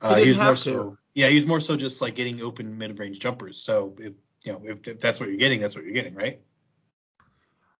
Uh, 0.00 0.16
he, 0.16 0.24
he 0.24 0.28
was 0.30 0.38
more 0.38 0.50
to. 0.50 0.56
so 0.56 0.98
yeah, 1.14 1.28
he's 1.28 1.46
more 1.46 1.60
so 1.60 1.76
just 1.76 2.02
like 2.02 2.14
getting 2.14 2.42
open 2.42 2.76
mid-range 2.76 3.20
jumpers. 3.20 3.60
So 3.60 3.94
if 3.98 4.12
you 4.44 4.52
know 4.52 4.62
if, 4.64 4.86
if 4.86 5.00
that's 5.00 5.20
what 5.20 5.28
you're 5.28 5.38
getting, 5.38 5.60
that's 5.60 5.74
what 5.74 5.84
you're 5.84 5.94
getting, 5.94 6.14
right? 6.14 6.40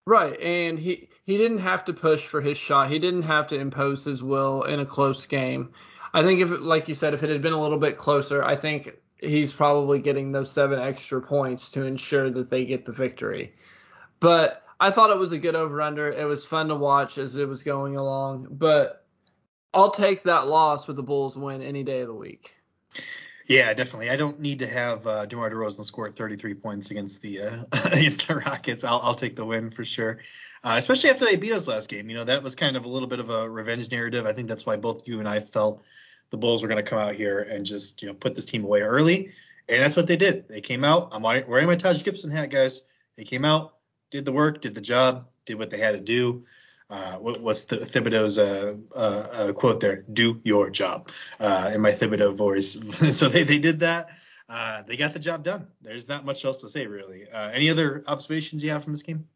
Right, 0.07 0.39
and 0.39 0.79
he 0.79 1.09
he 1.25 1.37
didn't 1.37 1.59
have 1.59 1.85
to 1.85 1.93
push 1.93 2.25
for 2.25 2.41
his 2.41 2.57
shot. 2.57 2.89
He 2.89 2.99
didn't 2.99 3.23
have 3.23 3.47
to 3.47 3.55
impose 3.55 4.03
his 4.03 4.21
will 4.21 4.63
in 4.63 4.79
a 4.79 4.85
close 4.85 5.25
game. 5.25 5.71
I 6.13 6.23
think 6.23 6.39
if, 6.39 6.49
like 6.49 6.87
you 6.87 6.95
said, 6.95 7.13
if 7.13 7.23
it 7.23 7.29
had 7.29 7.41
been 7.41 7.53
a 7.53 7.61
little 7.61 7.79
bit 7.79 7.97
closer, 7.97 8.43
I 8.43 8.55
think 8.55 8.95
he's 9.17 9.51
probably 9.51 9.99
getting 9.99 10.31
those 10.31 10.51
seven 10.51 10.79
extra 10.79 11.21
points 11.21 11.71
to 11.71 11.83
ensure 11.83 12.29
that 12.29 12.49
they 12.49 12.65
get 12.65 12.85
the 12.85 12.93
victory. 12.93 13.55
But 14.19 14.63
I 14.79 14.91
thought 14.91 15.09
it 15.09 15.17
was 15.17 15.31
a 15.31 15.37
good 15.37 15.55
over 15.55 15.81
under. 15.81 16.09
It 16.09 16.25
was 16.25 16.45
fun 16.45 16.69
to 16.69 16.75
watch 16.75 17.17
as 17.17 17.35
it 17.35 17.47
was 17.47 17.63
going 17.63 17.97
along. 17.97 18.47
But 18.51 19.05
I'll 19.73 19.91
take 19.91 20.23
that 20.23 20.47
loss 20.47 20.87
with 20.87 20.95
the 20.95 21.03
Bulls 21.03 21.35
win 21.35 21.61
any 21.61 21.83
day 21.83 22.01
of 22.01 22.07
the 22.07 22.13
week. 22.13 22.55
Yeah, 23.47 23.73
definitely. 23.75 24.09
I 24.09 24.15
don't 24.15 24.39
need 24.39 24.59
to 24.59 24.67
have 24.67 25.05
uh, 25.05 25.25
DeMar 25.27 25.51
DeRozan 25.51 25.83
score 25.85 26.09
33 26.09 26.55
points 26.55 26.89
against 26.89 27.21
the 27.21 27.41
uh, 27.41 27.63
against 27.91 28.27
the 28.27 28.37
Rockets. 28.37 28.83
I'll, 28.83 28.99
I'll 29.03 29.15
take 29.15 29.35
the 29.35 29.45
win 29.45 29.69
for 29.69 29.85
sure. 29.85 30.19
Uh, 30.63 30.75
especially 30.77 31.11
after 31.11 31.25
they 31.25 31.35
beat 31.35 31.51
us 31.51 31.67
last 31.67 31.87
game. 31.87 32.09
You 32.09 32.15
know, 32.15 32.23
that 32.23 32.41
was 32.41 32.55
kind 32.55 32.75
of 32.75 32.85
a 32.85 32.89
little 32.89 33.07
bit 33.07 33.19
of 33.19 33.29
a 33.29 33.47
revenge 33.47 33.91
narrative. 33.91 34.25
I 34.25 34.33
think 34.33 34.47
that's 34.47 34.65
why 34.65 34.77
both 34.77 35.07
you 35.07 35.19
and 35.19 35.27
I 35.27 35.39
felt 35.39 35.83
the 36.31 36.37
Bulls 36.37 36.63
were 36.63 36.67
going 36.67 36.83
to 36.83 36.89
come 36.89 36.97
out 36.97 37.13
here 37.13 37.39
and 37.39 37.65
just 37.65 38.01
you 38.01 38.07
know 38.07 38.15
put 38.15 38.33
this 38.33 38.45
team 38.45 38.63
away 38.63 38.81
early, 38.81 39.29
and 39.69 39.81
that's 39.81 39.95
what 39.95 40.07
they 40.07 40.17
did. 40.17 40.47
They 40.47 40.61
came 40.61 40.83
out. 40.83 41.09
I'm 41.11 41.21
wearing 41.21 41.67
my 41.67 41.75
Taj 41.75 42.03
Gibson 42.03 42.31
hat, 42.31 42.49
guys. 42.49 42.81
They 43.15 43.23
came 43.23 43.45
out, 43.45 43.75
did 44.09 44.25
the 44.25 44.31
work, 44.31 44.61
did 44.61 44.73
the 44.73 44.81
job, 44.81 45.27
did 45.45 45.59
what 45.59 45.69
they 45.69 45.77
had 45.77 45.91
to 45.91 45.99
do 45.99 46.43
uh, 46.89 47.17
what, 47.17 47.41
what's 47.41 47.65
the 47.65 47.77
Thibodeau's 47.77 48.37
uh, 48.37 48.75
uh, 48.93 49.27
uh, 49.31 49.53
quote 49.53 49.79
there? 49.79 50.03
Do 50.11 50.39
your 50.43 50.69
job 50.69 51.09
uh, 51.39 51.71
in 51.73 51.81
my 51.81 51.91
Thibodeau 51.91 52.35
voice. 52.35 52.73
so 53.17 53.27
they, 53.27 53.43
they 53.43 53.59
did 53.59 53.79
that. 53.79 54.09
Uh, 54.47 54.83
they 54.83 54.95
got 54.95 55.13
the 55.13 55.19
job 55.19 55.43
done. 55.43 55.67
There's 55.81 56.07
not 56.07 56.25
much 56.25 56.45
else 56.45 56.61
to 56.61 56.69
say 56.69 56.85
really. 56.85 57.25
any 57.31 57.69
other 57.71 58.03
observations 58.07 58.63
you 58.63 58.69
have 58.69 58.83
from 58.83 58.93
this 58.93 59.01
game? 59.01 59.27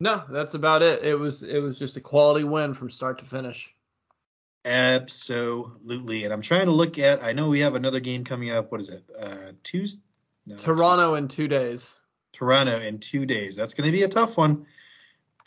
No, 0.00 0.22
that's 0.30 0.54
about 0.54 0.82
it. 0.82 1.02
It 1.02 1.16
was 1.16 1.42
it 1.42 1.58
was 1.58 1.78
just 1.78 1.96
a 1.96 2.00
quality 2.00 2.44
win 2.44 2.72
from 2.72 2.88
start 2.88 3.18
to 3.18 3.24
finish. 3.24 3.74
Absolutely. 4.64 6.24
And 6.24 6.32
I'm 6.32 6.40
trying 6.40 6.66
to 6.66 6.72
look 6.72 6.98
at. 6.98 7.22
I 7.22 7.32
know 7.32 7.48
we 7.48 7.60
have 7.60 7.74
another 7.74 8.00
game 8.00 8.24
coming 8.24 8.50
up. 8.50 8.70
What 8.70 8.80
is 8.80 8.88
it? 8.90 9.04
Tuesday. 9.64 10.00
No, 10.46 10.56
Toronto 10.56 11.14
in 11.14 11.28
two 11.28 11.48
days. 11.48 11.98
Toronto 12.32 12.78
in 12.80 13.00
two 13.00 13.26
days. 13.26 13.56
That's 13.56 13.74
going 13.74 13.86
to 13.86 13.92
be 13.92 14.04
a 14.04 14.08
tough 14.08 14.36
one 14.36 14.66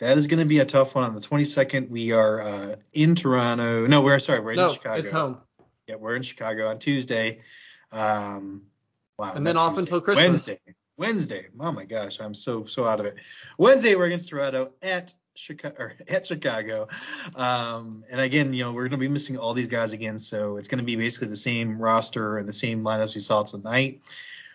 that 0.00 0.18
is 0.18 0.26
going 0.26 0.40
to 0.40 0.46
be 0.46 0.58
a 0.58 0.64
tough 0.64 0.94
one 0.94 1.04
on 1.04 1.14
the 1.14 1.20
22nd. 1.20 1.88
We 1.88 2.12
are 2.12 2.40
uh, 2.40 2.76
in 2.92 3.14
Toronto. 3.14 3.86
No, 3.86 4.00
we're 4.02 4.18
sorry, 4.18 4.40
we're 4.40 4.54
no, 4.54 4.68
in 4.68 4.74
Chicago. 4.74 5.00
It's 5.00 5.10
home. 5.10 5.38
Yeah, 5.86 5.96
we're 5.96 6.16
in 6.16 6.22
Chicago 6.22 6.68
on 6.68 6.78
Tuesday. 6.78 7.40
Um, 7.90 8.62
wow. 9.18 9.32
And 9.34 9.46
then 9.46 9.56
off 9.56 9.74
Tuesday. 9.74 9.80
until 9.82 10.00
Christmas. 10.00 10.28
Wednesday. 10.28 10.60
Wednesday. 10.96 11.46
Oh 11.58 11.72
my 11.72 11.84
gosh, 11.84 12.20
I'm 12.20 12.34
so 12.34 12.64
so 12.64 12.84
out 12.84 13.00
of 13.00 13.06
it. 13.06 13.16
Wednesday 13.58 13.94
we're 13.94 14.06
against 14.06 14.28
Toronto 14.28 14.72
at 14.82 15.14
Chicago 15.34 15.74
or 15.78 15.94
at 16.08 16.26
Chicago. 16.26 16.88
Um, 17.34 18.04
and 18.10 18.20
again, 18.20 18.52
you 18.52 18.64
know, 18.64 18.72
we're 18.72 18.88
going 18.88 18.92
to 18.92 18.96
be 18.98 19.08
missing 19.08 19.38
all 19.38 19.54
these 19.54 19.68
guys 19.68 19.92
again, 19.92 20.18
so 20.18 20.56
it's 20.56 20.68
going 20.68 20.78
to 20.78 20.84
be 20.84 20.96
basically 20.96 21.28
the 21.28 21.36
same 21.36 21.78
roster 21.78 22.38
and 22.38 22.48
the 22.48 22.52
same 22.52 22.82
lineups 22.82 23.14
we 23.14 23.20
saw 23.20 23.42
tonight. 23.42 24.02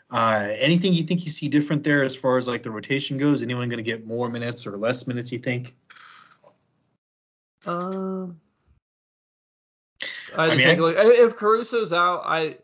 Uh, 0.09 0.47
anything 0.57 0.93
you 0.93 1.03
think 1.03 1.25
you 1.25 1.31
see 1.31 1.49
different 1.49 1.83
there 1.83 2.03
as 2.03 2.15
far 2.15 2.37
as 2.37 2.47
like 2.47 2.63
the 2.63 2.71
rotation 2.71 3.17
goes? 3.17 3.43
Anyone 3.43 3.67
going 3.67 3.77
to 3.77 3.83
get 3.83 4.05
more 4.05 4.29
minutes 4.29 4.65
or 4.65 4.77
less 4.77 5.05
minutes? 5.05 5.31
You 5.31 5.39
think? 5.39 5.75
Um, 7.65 8.39
I, 10.35 10.45
I 10.45 10.49
mean, 10.49 10.59
take 10.59 10.77
I, 10.77 10.81
a 10.81 10.81
look. 10.81 10.95
If 10.97 11.35
Caruso's 11.35 11.91
out, 11.91 12.21
I 12.25 12.57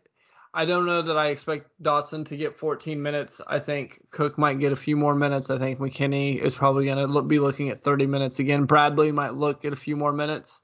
I 0.54 0.64
don't 0.64 0.86
know 0.86 1.02
that 1.02 1.18
I 1.18 1.28
expect 1.28 1.70
Dotson 1.82 2.24
to 2.26 2.36
get 2.36 2.56
14 2.56 3.02
minutes. 3.02 3.40
I 3.46 3.58
think 3.58 4.00
Cook 4.12 4.38
might 4.38 4.60
get 4.60 4.72
a 4.72 4.76
few 4.76 4.96
more 4.96 5.14
minutes. 5.14 5.50
I 5.50 5.58
think 5.58 5.80
McKinnie 5.80 6.40
is 6.40 6.54
probably 6.54 6.86
going 6.86 6.98
to 6.98 7.06
look, 7.06 7.26
be 7.26 7.40
looking 7.40 7.70
at 7.70 7.80
30 7.82 8.06
minutes 8.06 8.38
again. 8.38 8.64
Bradley 8.64 9.10
might 9.10 9.34
look 9.34 9.64
at 9.64 9.72
a 9.72 9.76
few 9.76 9.96
more 9.96 10.12
minutes. 10.12 10.60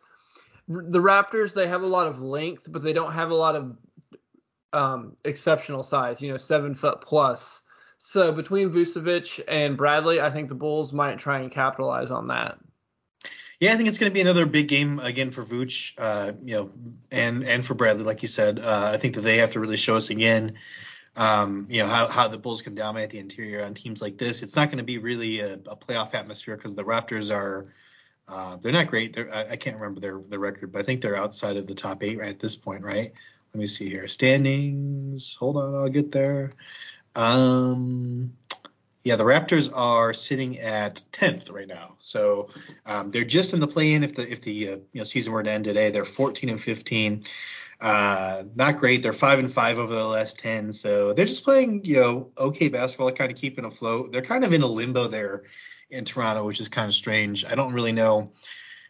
The 0.69 1.01
Raptors, 1.01 1.55
they 1.55 1.67
have 1.67 1.83
a 1.83 1.89
lot 1.89 2.07
of 2.07 2.23
length, 2.23 2.69
but 2.71 2.85
they 2.85 2.93
don't 2.93 3.11
have 3.11 3.33
a 3.33 3.35
lot 3.35 3.57
of 3.57 3.77
um, 4.73 5.17
exceptional 5.25 5.83
size, 5.83 6.23
you 6.23 6.31
know, 6.31 6.37
seven 6.37 6.75
foot 6.75 7.01
plus. 7.01 7.63
So 7.99 8.33
between 8.33 8.71
Vucevic 8.71 9.41
and 9.47 9.77
Bradley, 9.77 10.21
I 10.21 10.31
think 10.31 10.49
the 10.49 10.55
Bulls 10.55 10.93
might 10.93 11.19
try 11.19 11.41
and 11.41 11.51
capitalize 11.51 12.11
on 12.11 12.29
that. 12.29 12.59
Yeah, 13.59 13.75
I 13.75 13.77
think 13.77 13.89
it's 13.89 13.99
going 13.99 14.11
to 14.11 14.15
be 14.15 14.23
another 14.23 14.47
big 14.47 14.69
game 14.69 14.99
again 15.01 15.31
for 15.33 15.45
Vooch, 15.45 15.93
uh, 15.99 16.33
you 16.43 16.57
know, 16.57 16.71
and 17.11 17.45
and 17.45 17.63
for 17.65 17.75
Bradley, 17.75 18.05
like 18.05 18.23
you 18.23 18.29
said. 18.29 18.59
Uh, 18.59 18.93
I 18.95 18.97
think 18.97 19.17
that 19.17 19.21
they 19.21 19.39
have 19.39 19.51
to 19.51 19.61
really 19.61 19.77
show 19.77 19.97
us 19.97 20.09
again, 20.09 20.55
um, 21.15 21.67
you 21.69 21.83
know, 21.83 21.89
how, 21.89 22.09
how 22.09 22.29
the 22.29 22.39
Bulls 22.39 22.63
can 22.63 22.75
dominate 22.75 23.11
the 23.11 23.19
interior 23.19 23.63
on 23.65 23.75
teams 23.75 24.01
like 24.01 24.17
this. 24.17 24.43
It's 24.43 24.57
not 24.57 24.69
going 24.69 24.79
to 24.79 24.85
be 24.85 24.97
really 24.97 25.41
a, 25.41 25.55
a 25.55 25.77
playoff 25.77 26.15
atmosphere 26.15 26.57
because 26.57 26.75
the 26.75 26.85
Raptors 26.85 27.31
are 27.31 27.73
Uh, 28.27 28.57
they're 28.57 28.73
not 28.73 28.87
great. 28.87 29.13
They're, 29.13 29.29
I, 29.35 29.53
I, 29.53 29.57
can't 29.57 29.77
remember 29.77 30.01
their 30.01 30.21
their 30.21 30.39
record, 30.39 30.71
but 30.73 30.79
I 30.79 30.85
think 30.85 31.01
they're 31.01 31.17
outside 31.17 31.57
of 31.57 31.67
the 31.67 31.75
top 31.75 32.05
eight 32.05 32.19
right 32.19 32.29
at 32.29 32.39
this 32.39 32.55
point, 32.55 32.85
right? 32.85 33.13
Let 33.53 33.59
me 33.61 33.67
see 33.67 33.89
here. 33.89 34.07
Standings. 34.07 35.35
Hold 35.35 35.57
on, 35.57 35.75
I'll 35.75 35.89
get 35.89 36.13
there. 36.13 36.53
Um, 37.17 38.33
yeah, 39.03 39.17
the 39.17 39.25
Raptors 39.25 39.71
are 39.75 40.13
sitting 40.15 40.59
at 40.59 41.03
10th 41.13 41.51
right 41.51 41.67
now, 41.67 41.97
so 41.99 42.51
um, 42.87 43.11
they're 43.11 43.25
just 43.25 43.55
in 43.55 43.61
the 43.61 43.67
play-in. 43.67 44.05
If 44.05 44.15
the 44.15 44.31
if 44.31 44.43
the 44.43 44.69
uh, 44.69 44.77
you 44.93 45.01
know 45.01 45.05
season 45.05 45.33
were 45.33 45.43
to 45.43 45.51
end 45.51 45.65
today, 45.65 45.91
they're 45.91 46.05
14 46.05 46.51
and 46.51 46.63
15. 46.63 47.25
Uh, 47.81 48.43
not 48.55 48.79
great. 48.79 49.03
They're 49.03 49.15
five 49.15 49.39
and 49.39 49.51
five 49.51 49.79
over 49.79 49.95
the 49.95 50.05
last 50.05 50.39
10, 50.39 50.73
so 50.73 51.15
they're 51.15 51.25
just 51.25 51.45
playing 51.45 51.85
you 51.85 51.97
know 51.97 52.31
okay 52.39 52.69
basketball, 52.69 53.11
kind 53.13 53.33
of 53.33 53.39
keeping 53.39 53.65
afloat. 53.65 54.13
They're 54.13 54.23
kind 54.23 54.45
of 54.45 54.53
in 54.53 54.63
a 54.63 54.67
limbo 54.67 55.09
there 55.09 55.45
in 55.89 56.05
Toronto, 56.05 56.45
which 56.45 56.61
is 56.61 56.69
kind 56.69 56.87
of 56.87 56.95
strange. 56.95 57.45
I 57.45 57.55
don't 57.55 57.73
really 57.73 57.93
know 57.93 58.33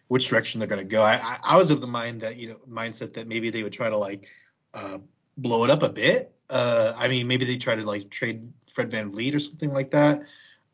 which 0.08 0.28
direction 0.28 0.58
they're 0.58 0.68
going 0.68 0.86
to 0.86 0.92
go. 0.92 1.02
I, 1.02 1.14
I, 1.14 1.36
I 1.44 1.56
was 1.56 1.70
of 1.70 1.80
the 1.80 1.86
mind 1.86 2.22
that 2.22 2.36
you 2.36 2.48
know 2.48 2.56
mindset 2.68 3.14
that 3.14 3.28
maybe 3.28 3.50
they 3.50 3.62
would 3.62 3.72
try 3.72 3.88
to 3.88 3.96
like 3.96 4.28
uh, 4.74 4.98
blow 5.37 5.64
it 5.64 5.70
up 5.70 5.83
a 5.83 5.88
bit. 5.88 6.35
Uh, 6.48 6.92
I 6.96 7.09
mean, 7.09 7.26
maybe 7.26 7.44
they 7.44 7.56
try 7.56 7.76
to 7.76 7.85
like 7.85 8.11
trade 8.11 8.52
Fred 8.68 8.90
Van 8.90 9.12
VanVleet 9.12 9.35
or 9.35 9.38
something 9.38 9.72
like 9.72 9.90
that 9.92 10.22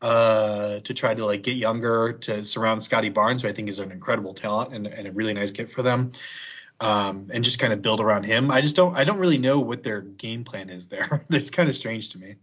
uh, 0.01 0.79
to 0.79 0.93
try 0.93 1.13
to 1.13 1.25
like 1.25 1.43
get 1.43 1.55
younger 1.55 2.13
to 2.13 2.43
surround 2.43 2.83
Scottie 2.83 3.09
Barnes, 3.09 3.41
who 3.41 3.47
I 3.47 3.53
think 3.53 3.69
is 3.69 3.79
an 3.79 3.91
incredible 3.91 4.33
talent 4.33 4.73
and, 4.73 4.87
and 4.87 5.07
a 5.07 5.11
really 5.11 5.33
nice 5.33 5.51
get 5.51 5.71
for 5.71 5.81
them. 5.81 6.11
Um, 6.79 7.29
and 7.33 7.43
just 7.43 7.57
kind 7.57 7.73
of 7.73 7.81
build 7.81 7.99
around 7.99 8.25
him. 8.25 8.51
I 8.51 8.61
just 8.61 8.75
don't 8.75 8.95
I 8.95 9.03
don't 9.03 9.17
really 9.17 9.39
know 9.39 9.59
what 9.59 9.81
their 9.81 10.01
game 10.01 10.43
plan 10.43 10.69
is 10.69 10.87
there. 10.87 11.25
It's 11.31 11.49
kind 11.49 11.69
of 11.69 11.75
strange 11.75 12.11
to 12.11 12.19
me. 12.19 12.35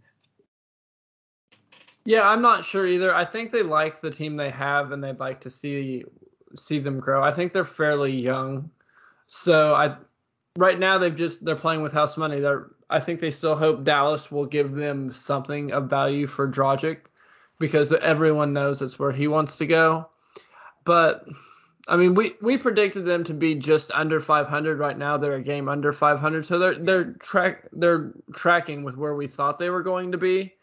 Yeah, 2.03 2.27
I'm 2.27 2.41
not 2.41 2.65
sure 2.65 2.85
either. 2.85 3.15
I 3.15 3.23
think 3.23 3.53
they 3.53 3.63
like 3.63 4.01
the 4.01 4.11
team 4.11 4.35
they 4.35 4.49
have 4.49 4.91
and 4.91 5.01
they'd 5.01 5.21
like 5.21 5.41
to 5.41 5.49
see 5.49 6.03
see 6.57 6.79
them 6.79 6.99
grow. 6.99 7.23
I 7.23 7.31
think 7.31 7.53
they're 7.53 7.63
fairly 7.63 8.11
young. 8.11 8.71
So 9.27 9.73
I 9.73 9.95
right 10.57 10.79
now 10.79 10.97
they've 10.97 11.15
just 11.15 11.43
they're 11.43 11.55
playing 11.55 11.81
with 11.81 11.93
house 11.93 12.17
money. 12.17 12.39
They're 12.39 12.67
I 12.89 12.99
think 12.99 13.19
they 13.19 13.31
still 13.31 13.55
hope 13.55 13.83
Dallas 13.83 14.31
will 14.31 14.45
give 14.45 14.75
them 14.75 15.11
something 15.11 15.71
of 15.71 15.89
value 15.89 16.27
for 16.27 16.49
Dragic 16.49 16.99
because 17.59 17.91
everyone 17.93 18.53
knows 18.53 18.81
it's 18.81 18.99
where 18.99 19.11
he 19.11 19.27
wants 19.27 19.57
to 19.57 19.65
go. 19.65 20.09
But 20.83 21.25
I 21.87 21.97
mean, 21.97 22.15
we, 22.15 22.33
we 22.41 22.57
predicted 22.57 23.05
them 23.05 23.23
to 23.25 23.33
be 23.33 23.55
just 23.55 23.91
under 23.91 24.19
500. 24.19 24.79
Right 24.79 24.97
now, 24.97 25.17
they're 25.17 25.33
a 25.33 25.41
game 25.41 25.69
under 25.69 25.93
500, 25.93 26.45
so 26.45 26.57
they're 26.57 26.75
they're 26.75 27.13
track 27.13 27.67
they're 27.73 28.13
tracking 28.33 28.83
with 28.83 28.97
where 28.97 29.15
we 29.15 29.27
thought 29.27 29.59
they 29.59 29.69
were 29.69 29.83
going 29.83 30.11
to 30.11 30.17
be, 30.17 30.53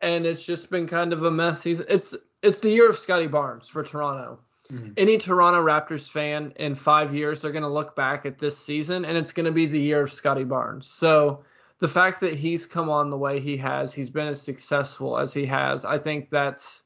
and 0.00 0.26
it's 0.26 0.44
just 0.44 0.70
been 0.70 0.86
kind 0.86 1.12
of 1.12 1.24
a 1.24 1.30
mess. 1.30 1.62
He's, 1.62 1.80
it's 1.80 2.14
it's 2.42 2.60
the 2.60 2.70
year 2.70 2.90
of 2.90 2.98
Scottie 2.98 3.26
Barnes 3.26 3.68
for 3.68 3.82
Toronto. 3.82 4.40
Mm-hmm. 4.70 4.92
Any 4.96 5.18
Toronto 5.18 5.62
Raptors 5.62 6.08
fan 6.08 6.52
in 6.56 6.74
five 6.74 7.14
years, 7.14 7.42
they're 7.42 7.50
going 7.50 7.62
to 7.62 7.68
look 7.68 7.96
back 7.96 8.26
at 8.26 8.38
this 8.38 8.56
season, 8.56 9.04
and 9.04 9.16
it's 9.16 9.32
going 9.32 9.46
to 9.46 9.52
be 9.52 9.66
the 9.66 9.80
year 9.80 10.02
of 10.02 10.12
Scottie 10.12 10.44
Barnes. 10.44 10.86
So 10.86 11.44
the 11.78 11.88
fact 11.88 12.20
that 12.20 12.34
he's 12.34 12.66
come 12.66 12.88
on 12.88 13.10
the 13.10 13.18
way 13.18 13.40
he 13.40 13.56
has, 13.56 13.92
he's 13.92 14.10
been 14.10 14.28
as 14.28 14.40
successful 14.40 15.18
as 15.18 15.34
he 15.34 15.46
has, 15.46 15.84
I 15.84 15.98
think 15.98 16.30
that's 16.30 16.82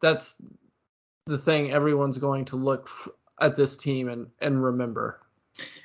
that's 0.00 0.36
the 1.26 1.38
thing 1.38 1.70
everyone's 1.70 2.18
going 2.18 2.46
to 2.46 2.56
look 2.56 2.90
at 3.40 3.54
this 3.54 3.76
team 3.76 4.08
and 4.08 4.28
and 4.40 4.62
remember. 4.62 5.20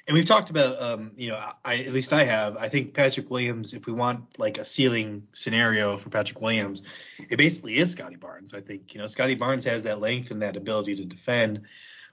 And 0.08 0.14
we've 0.14 0.26
talked 0.26 0.52
about, 0.52 0.82
um, 0.82 1.12
you 1.16 1.30
know, 1.30 1.44
I 1.64 1.78
at 1.78 1.92
least 1.92 2.14
I 2.14 2.24
have. 2.24 2.58
I 2.58 2.70
think 2.70 2.94
Patrick 2.94 3.30
Williams, 3.32 3.74
if 3.74 3.88
we 3.88 3.94
want 3.94 4.38
like 4.38 4.60
a 4.60 4.66
ceiling 4.66 5.28
scenario 5.34 5.98
for 5.98 6.10
Patrick 6.10 6.42
Williams, 6.42 6.84
it 7.30 7.38
basically 7.38 7.78
is 7.78 7.92
Scottie 7.92 8.16
Barnes. 8.16 8.54
I 8.54 8.62
think 8.62 8.94
you 8.94 9.00
know 9.00 9.08
Scottie 9.08 9.36
Barnes 9.36 9.66
has 9.66 9.84
that 9.84 10.00
length 10.00 10.30
and 10.30 10.42
that 10.44 10.58
ability 10.58 10.96
to 10.98 11.06
defend 11.06 11.64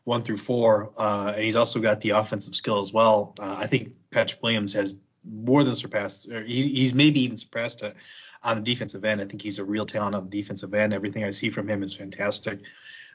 one 0.05 0.23
through 0.23 0.39
four, 0.39 0.93
uh, 0.97 1.33
and 1.37 1.45
he's 1.45 1.55
also 1.55 1.81
got 1.81 2.01
the 2.01 2.11
offensive 2.11 2.55
skill 2.55 2.81
as 2.81 2.93
well. 2.93 3.35
Uh, 3.39 3.57
I 3.59 3.67
think 3.67 3.93
Patrick 4.11 4.43
Williams 4.43 4.73
has 4.73 4.97
more 5.25 5.63
than 5.63 5.75
surpassed. 5.75 6.31
He, 6.47 6.69
he's 6.69 6.95
maybe 6.95 7.23
even 7.23 7.37
surpassed 7.37 7.83
it 7.83 7.95
on 8.43 8.57
the 8.57 8.63
defensive 8.63 9.05
end. 9.05 9.21
I 9.21 9.27
think 9.27 9.43
he's 9.43 9.59
a 9.59 9.65
real 9.65 9.87
talent 9.87 10.15
on 10.15 10.29
the 10.29 10.31
defensive 10.31 10.75
end. 10.75 10.93
Everything 10.93 11.25
I 11.25 11.31
see 11.31 11.51
from 11.51 11.69
him 11.69 11.83
is 11.83 11.95
fantastic. 11.95 12.61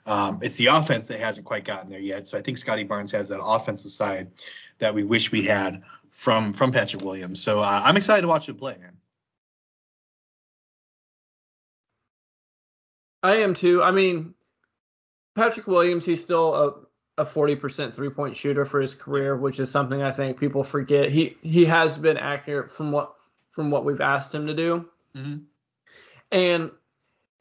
Um, 0.06 0.40
it's 0.42 0.56
the 0.56 0.68
offense 0.68 1.08
that 1.08 1.20
hasn't 1.20 1.46
quite 1.46 1.66
gotten 1.66 1.90
there 1.90 2.00
yet. 2.00 2.28
So 2.28 2.38
I 2.38 2.42
think 2.42 2.58
Scottie 2.58 2.86
Barnes 2.86 3.12
has 3.12 3.30
that 3.30 3.42
offensive 3.44 3.92
side 3.92 4.32
that 4.78 4.96
we 4.96 5.04
wish 5.04 5.32
we 5.32 5.44
had 5.44 5.84
from 6.12 6.54
from 6.54 6.72
Patrick 6.72 7.04
Williams. 7.04 7.42
So 7.42 7.60
uh, 7.60 7.82
I'm 7.84 7.98
excited 7.98 8.22
to 8.22 8.28
watch 8.28 8.48
him 8.48 8.56
play, 8.56 8.78
man. 8.80 8.98
I 13.24 13.38
am 13.38 13.54
too. 13.54 13.84
I 13.84 13.92
mean, 13.92 14.34
Patrick 15.36 15.68
Williams, 15.68 16.06
he's 16.06 16.22
still 16.22 16.56
a 16.56 16.88
a 17.20 17.26
40% 17.26 17.96
three 17.96 18.10
point 18.10 18.36
shooter 18.36 18.66
for 18.66 18.80
his 18.80 18.94
career, 18.94 19.36
which 19.36 19.60
is 19.60 19.72
something 19.72 20.02
I 20.02 20.12
think 20.12 20.40
people 20.40 20.64
forget. 20.64 21.10
He 21.10 21.36
he 21.42 21.66
has 21.66 21.98
been 21.98 22.18
accurate 22.18 22.72
from 22.72 22.92
what 22.92 23.14
from 23.52 23.72
what 23.72 23.86
we've 23.86 24.02
asked 24.02 24.34
him 24.34 24.48
to 24.48 24.54
do, 24.54 24.86
mm-hmm. 25.16 25.38
and 26.32 26.72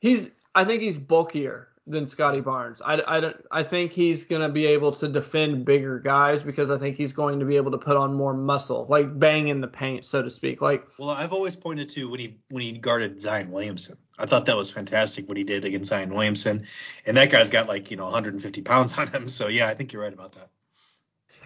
he's 0.01 0.31
I 0.55 0.65
think 0.65 0.83
he's 0.83 0.99
bulkier 0.99 1.69
than 1.87 2.07
Scottie 2.07 2.41
Barnes. 2.41 2.83
I, 2.85 3.01
I, 3.07 3.21
don't, 3.21 3.37
I 3.51 3.63
think 3.63 3.93
he's 3.93 4.25
going 4.25 4.43
to 4.43 4.49
be 4.49 4.67
able 4.67 4.93
to 4.93 5.09
defend 5.09 5.65
bigger 5.65 6.01
guys 6.01 6.43
because 6.43 6.71
I 6.71 6.79
think 6.79 6.97
he's 6.97 7.13
going 7.13 7.39
to 7.39 7.47
be 7.47 7.57
able 7.57 7.71
to 7.71 7.79
put 7.79 7.97
on 7.97 8.13
more 8.13 8.35
muscle, 8.35 8.87
like 8.89 9.17
bang 9.17 9.49
in 9.49 9.61
the 9.61 9.69
paint, 9.69 10.05
so 10.05 10.21
to 10.21 10.31
speak. 10.31 10.61
Like, 10.61 10.83
well, 10.99 11.11
I've 11.11 11.33
always 11.33 11.55
pointed 11.55 11.89
to 11.91 12.11
when 12.11 12.19
he 12.19 12.39
when 12.51 12.63
he 12.63 12.73
guarded 12.73 13.21
Zion 13.21 13.53
Williamson. 13.53 13.97
I 14.19 14.27
thought 14.27 14.47
that 14.47 14.57
was 14.57 14.71
fantastic 14.71 15.29
what 15.29 15.37
he 15.37 15.45
did 15.45 15.65
against 15.65 15.91
Zion 15.91 16.13
Williamson, 16.13 16.67
and 17.07 17.17
that 17.17 17.31
guy's 17.31 17.51
got 17.51 17.69
like 17.69 17.91
you 17.91 17.97
know 17.97 18.05
150 18.05 18.63
pounds 18.63 18.93
on 18.99 19.07
him. 19.09 19.29
So 19.29 19.47
yeah, 19.47 19.69
I 19.69 19.75
think 19.75 19.93
you're 19.93 20.03
right 20.03 20.13
about 20.13 20.33
that. 20.33 20.49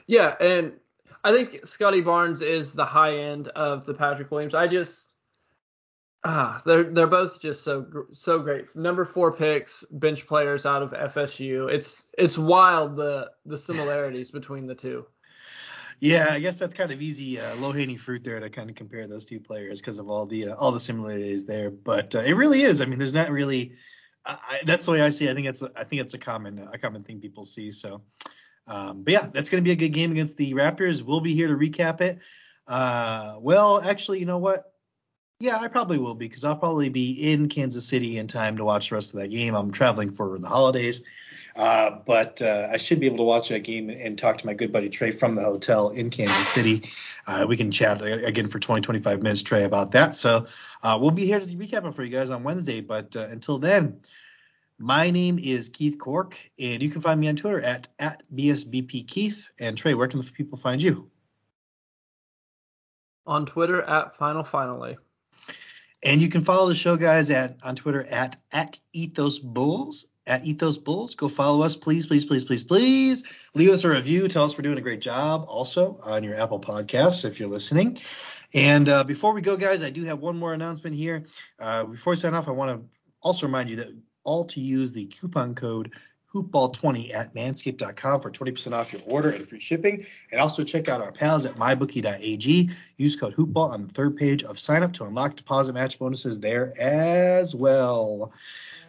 Yeah, 0.06 0.34
and 0.40 0.72
I 1.22 1.32
think 1.32 1.66
Scottie 1.66 2.00
Barnes 2.00 2.40
is 2.40 2.72
the 2.72 2.86
high 2.86 3.18
end 3.18 3.48
of 3.48 3.84
the 3.84 3.92
Patrick 3.92 4.30
Williams. 4.30 4.54
I 4.54 4.68
just 4.68 5.09
Ah, 6.22 6.60
they're 6.66 6.84
they're 6.84 7.06
both 7.06 7.40
just 7.40 7.64
so 7.64 7.86
so 8.12 8.40
great. 8.40 8.76
Number 8.76 9.06
four 9.06 9.32
picks, 9.32 9.84
bench 9.90 10.26
players 10.26 10.66
out 10.66 10.82
of 10.82 10.90
FSU. 10.90 11.72
It's 11.72 12.02
it's 12.16 12.36
wild 12.36 12.96
the 12.96 13.30
the 13.46 13.56
similarities 13.56 14.30
between 14.32 14.66
the 14.66 14.74
two. 14.74 15.06
Yeah, 15.98 16.28
I 16.30 16.40
guess 16.40 16.58
that's 16.58 16.72
kind 16.72 16.90
of 16.90 17.02
easy, 17.02 17.38
uh, 17.38 17.56
low 17.56 17.72
hanging 17.72 17.98
fruit 17.98 18.24
there 18.24 18.40
to 18.40 18.48
kind 18.48 18.70
of 18.70 18.76
compare 18.76 19.06
those 19.06 19.26
two 19.26 19.38
players 19.38 19.80
because 19.80 19.98
of 19.98 20.08
all 20.08 20.26
the 20.26 20.48
uh, 20.48 20.54
all 20.56 20.72
the 20.72 20.80
similarities 20.80 21.46
there. 21.46 21.70
But 21.70 22.14
uh, 22.14 22.20
it 22.20 22.32
really 22.32 22.62
is. 22.62 22.80
I 22.80 22.86
mean, 22.86 22.98
there's 22.98 23.14
not 23.14 23.30
really. 23.30 23.72
I, 24.24 24.60
that's 24.66 24.84
the 24.84 24.92
way 24.92 25.00
I 25.00 25.08
see. 25.08 25.26
It. 25.26 25.30
I 25.30 25.34
think 25.34 25.46
it's 25.46 25.62
I 25.62 25.84
think 25.84 26.02
it's 26.02 26.14
a 26.14 26.18
common 26.18 26.68
a 26.72 26.78
common 26.78 27.02
thing 27.02 27.20
people 27.20 27.44
see. 27.46 27.70
So, 27.70 28.02
um, 28.66 29.04
but 29.04 29.12
yeah, 29.12 29.28
that's 29.32 29.48
going 29.48 29.62
to 29.62 29.66
be 29.66 29.72
a 29.72 29.76
good 29.76 29.94
game 29.94 30.10
against 30.10 30.36
the 30.36 30.52
Raptors. 30.52 31.02
We'll 31.02 31.20
be 31.20 31.34
here 31.34 31.48
to 31.48 31.54
recap 31.54 32.02
it. 32.02 32.18
Uh, 32.66 33.36
well, 33.40 33.80
actually, 33.80 34.20
you 34.20 34.26
know 34.26 34.38
what? 34.38 34.69
Yeah, 35.40 35.56
I 35.56 35.68
probably 35.68 35.96
will 35.96 36.14
be 36.14 36.28
because 36.28 36.44
I'll 36.44 36.56
probably 36.56 36.90
be 36.90 37.32
in 37.32 37.48
Kansas 37.48 37.86
City 37.86 38.18
in 38.18 38.26
time 38.26 38.58
to 38.58 38.64
watch 38.64 38.90
the 38.90 38.96
rest 38.96 39.14
of 39.14 39.20
that 39.20 39.28
game. 39.28 39.54
I'm 39.54 39.72
traveling 39.72 40.12
for 40.12 40.38
the 40.38 40.46
holidays, 40.46 41.02
uh, 41.56 41.92
but 42.04 42.42
uh, 42.42 42.68
I 42.70 42.76
should 42.76 43.00
be 43.00 43.06
able 43.06 43.16
to 43.16 43.22
watch 43.22 43.48
that 43.48 43.60
game 43.60 43.88
and 43.88 44.18
talk 44.18 44.36
to 44.38 44.46
my 44.46 44.52
good 44.52 44.70
buddy 44.70 44.90
Trey 44.90 45.12
from 45.12 45.34
the 45.34 45.42
hotel 45.42 45.88
in 45.88 46.10
Kansas 46.10 46.46
City. 46.46 46.90
Uh, 47.26 47.46
we 47.48 47.56
can 47.56 47.70
chat 47.70 48.02
again 48.02 48.48
for 48.48 48.58
20, 48.58 48.82
25 48.82 49.22
minutes, 49.22 49.42
Trey, 49.42 49.64
about 49.64 49.92
that. 49.92 50.14
So 50.14 50.44
uh, 50.82 50.98
we'll 51.00 51.10
be 51.10 51.24
here 51.24 51.40
to 51.40 51.46
recap 51.46 51.88
it 51.88 51.94
for 51.94 52.02
you 52.02 52.10
guys 52.10 52.28
on 52.28 52.42
Wednesday. 52.42 52.82
But 52.82 53.16
uh, 53.16 53.20
until 53.20 53.58
then, 53.58 54.00
my 54.78 55.10
name 55.10 55.38
is 55.38 55.70
Keith 55.70 55.98
Cork, 55.98 56.38
and 56.58 56.82
you 56.82 56.90
can 56.90 57.00
find 57.00 57.18
me 57.18 57.28
on 57.28 57.36
Twitter 57.36 57.62
at, 57.62 57.88
at 57.98 58.22
BSBPKeith. 58.34 59.46
And 59.58 59.78
Trey, 59.78 59.94
where 59.94 60.08
can 60.08 60.20
the 60.20 60.30
people 60.30 60.58
find 60.58 60.82
you? 60.82 61.10
On 63.26 63.46
Twitter 63.46 63.80
at 63.80 64.18
Final 64.18 64.44
Finally. 64.44 64.98
And 66.02 66.22
you 66.22 66.28
can 66.28 66.42
follow 66.42 66.68
the 66.68 66.74
show, 66.74 66.96
guys, 66.96 67.30
at 67.30 67.58
on 67.64 67.76
Twitter 67.76 68.04
at 68.10 68.36
at 68.52 68.78
Ethos 68.92 69.38
Bulls. 69.38 70.06
At 70.26 70.44
Ethos 70.44 70.78
Bulls. 70.78 71.14
Go 71.14 71.28
follow 71.28 71.62
us, 71.62 71.76
please, 71.76 72.06
please, 72.06 72.24
please, 72.24 72.44
please, 72.44 72.62
please. 72.62 73.24
Leave 73.54 73.70
us 73.70 73.84
a 73.84 73.90
review. 73.90 74.28
Tell 74.28 74.44
us 74.44 74.56
we're 74.56 74.62
doing 74.62 74.78
a 74.78 74.82
great 74.82 75.00
job 75.00 75.46
also 75.48 75.98
on 76.04 76.22
your 76.22 76.36
Apple 76.36 76.60
Podcasts 76.60 77.24
if 77.24 77.40
you're 77.40 77.48
listening. 77.48 77.98
And 78.54 78.88
uh, 78.88 79.04
before 79.04 79.32
we 79.32 79.40
go, 79.40 79.56
guys, 79.56 79.82
I 79.82 79.90
do 79.90 80.04
have 80.04 80.20
one 80.20 80.38
more 80.38 80.52
announcement 80.52 80.96
here. 80.96 81.24
Uh, 81.58 81.84
before 81.84 82.12
I 82.12 82.16
sign 82.16 82.34
off, 82.34 82.48
I 82.48 82.52
want 82.52 82.92
to 82.92 82.98
also 83.20 83.46
remind 83.46 83.70
you 83.70 83.76
that 83.76 83.88
all 84.24 84.44
to 84.46 84.60
use 84.60 84.92
the 84.92 85.06
coupon 85.06 85.54
code 85.54 85.92
hoopball20 86.34 87.14
at 87.14 87.34
manscaped.com 87.34 88.20
for 88.20 88.30
20% 88.30 88.72
off 88.72 88.92
your 88.92 89.02
order 89.06 89.30
and 89.30 89.48
free 89.48 89.60
shipping. 89.60 90.06
And 90.30 90.40
also 90.40 90.64
check 90.64 90.88
out 90.88 91.00
our 91.00 91.12
pals 91.12 91.46
at 91.46 91.56
mybookie.ag. 91.56 92.70
Use 92.96 93.16
code 93.16 93.34
hoopball 93.34 93.70
on 93.70 93.86
the 93.86 93.92
third 93.92 94.16
page 94.16 94.44
of 94.44 94.58
sign 94.58 94.82
up 94.82 94.92
to 94.94 95.04
unlock 95.04 95.36
deposit 95.36 95.72
match 95.72 95.98
bonuses 95.98 96.40
there 96.40 96.72
as 96.78 97.54
well. 97.54 98.32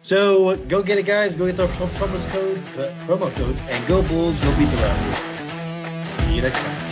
So 0.00 0.56
go 0.56 0.82
get 0.82 0.98
it, 0.98 1.06
guys. 1.06 1.36
Go 1.36 1.46
get 1.46 1.56
the 1.56 1.68
promo 1.68 2.30
code, 2.30 2.58
uh, 2.78 2.92
promo 3.06 3.34
codes, 3.36 3.62
and 3.68 3.86
go 3.86 4.02
Bulls. 4.02 4.40
Go 4.40 4.50
beat 4.58 4.70
the 4.70 4.76
Raptors. 4.76 6.20
See 6.20 6.34
you 6.36 6.42
next 6.42 6.58
time. 6.58 6.91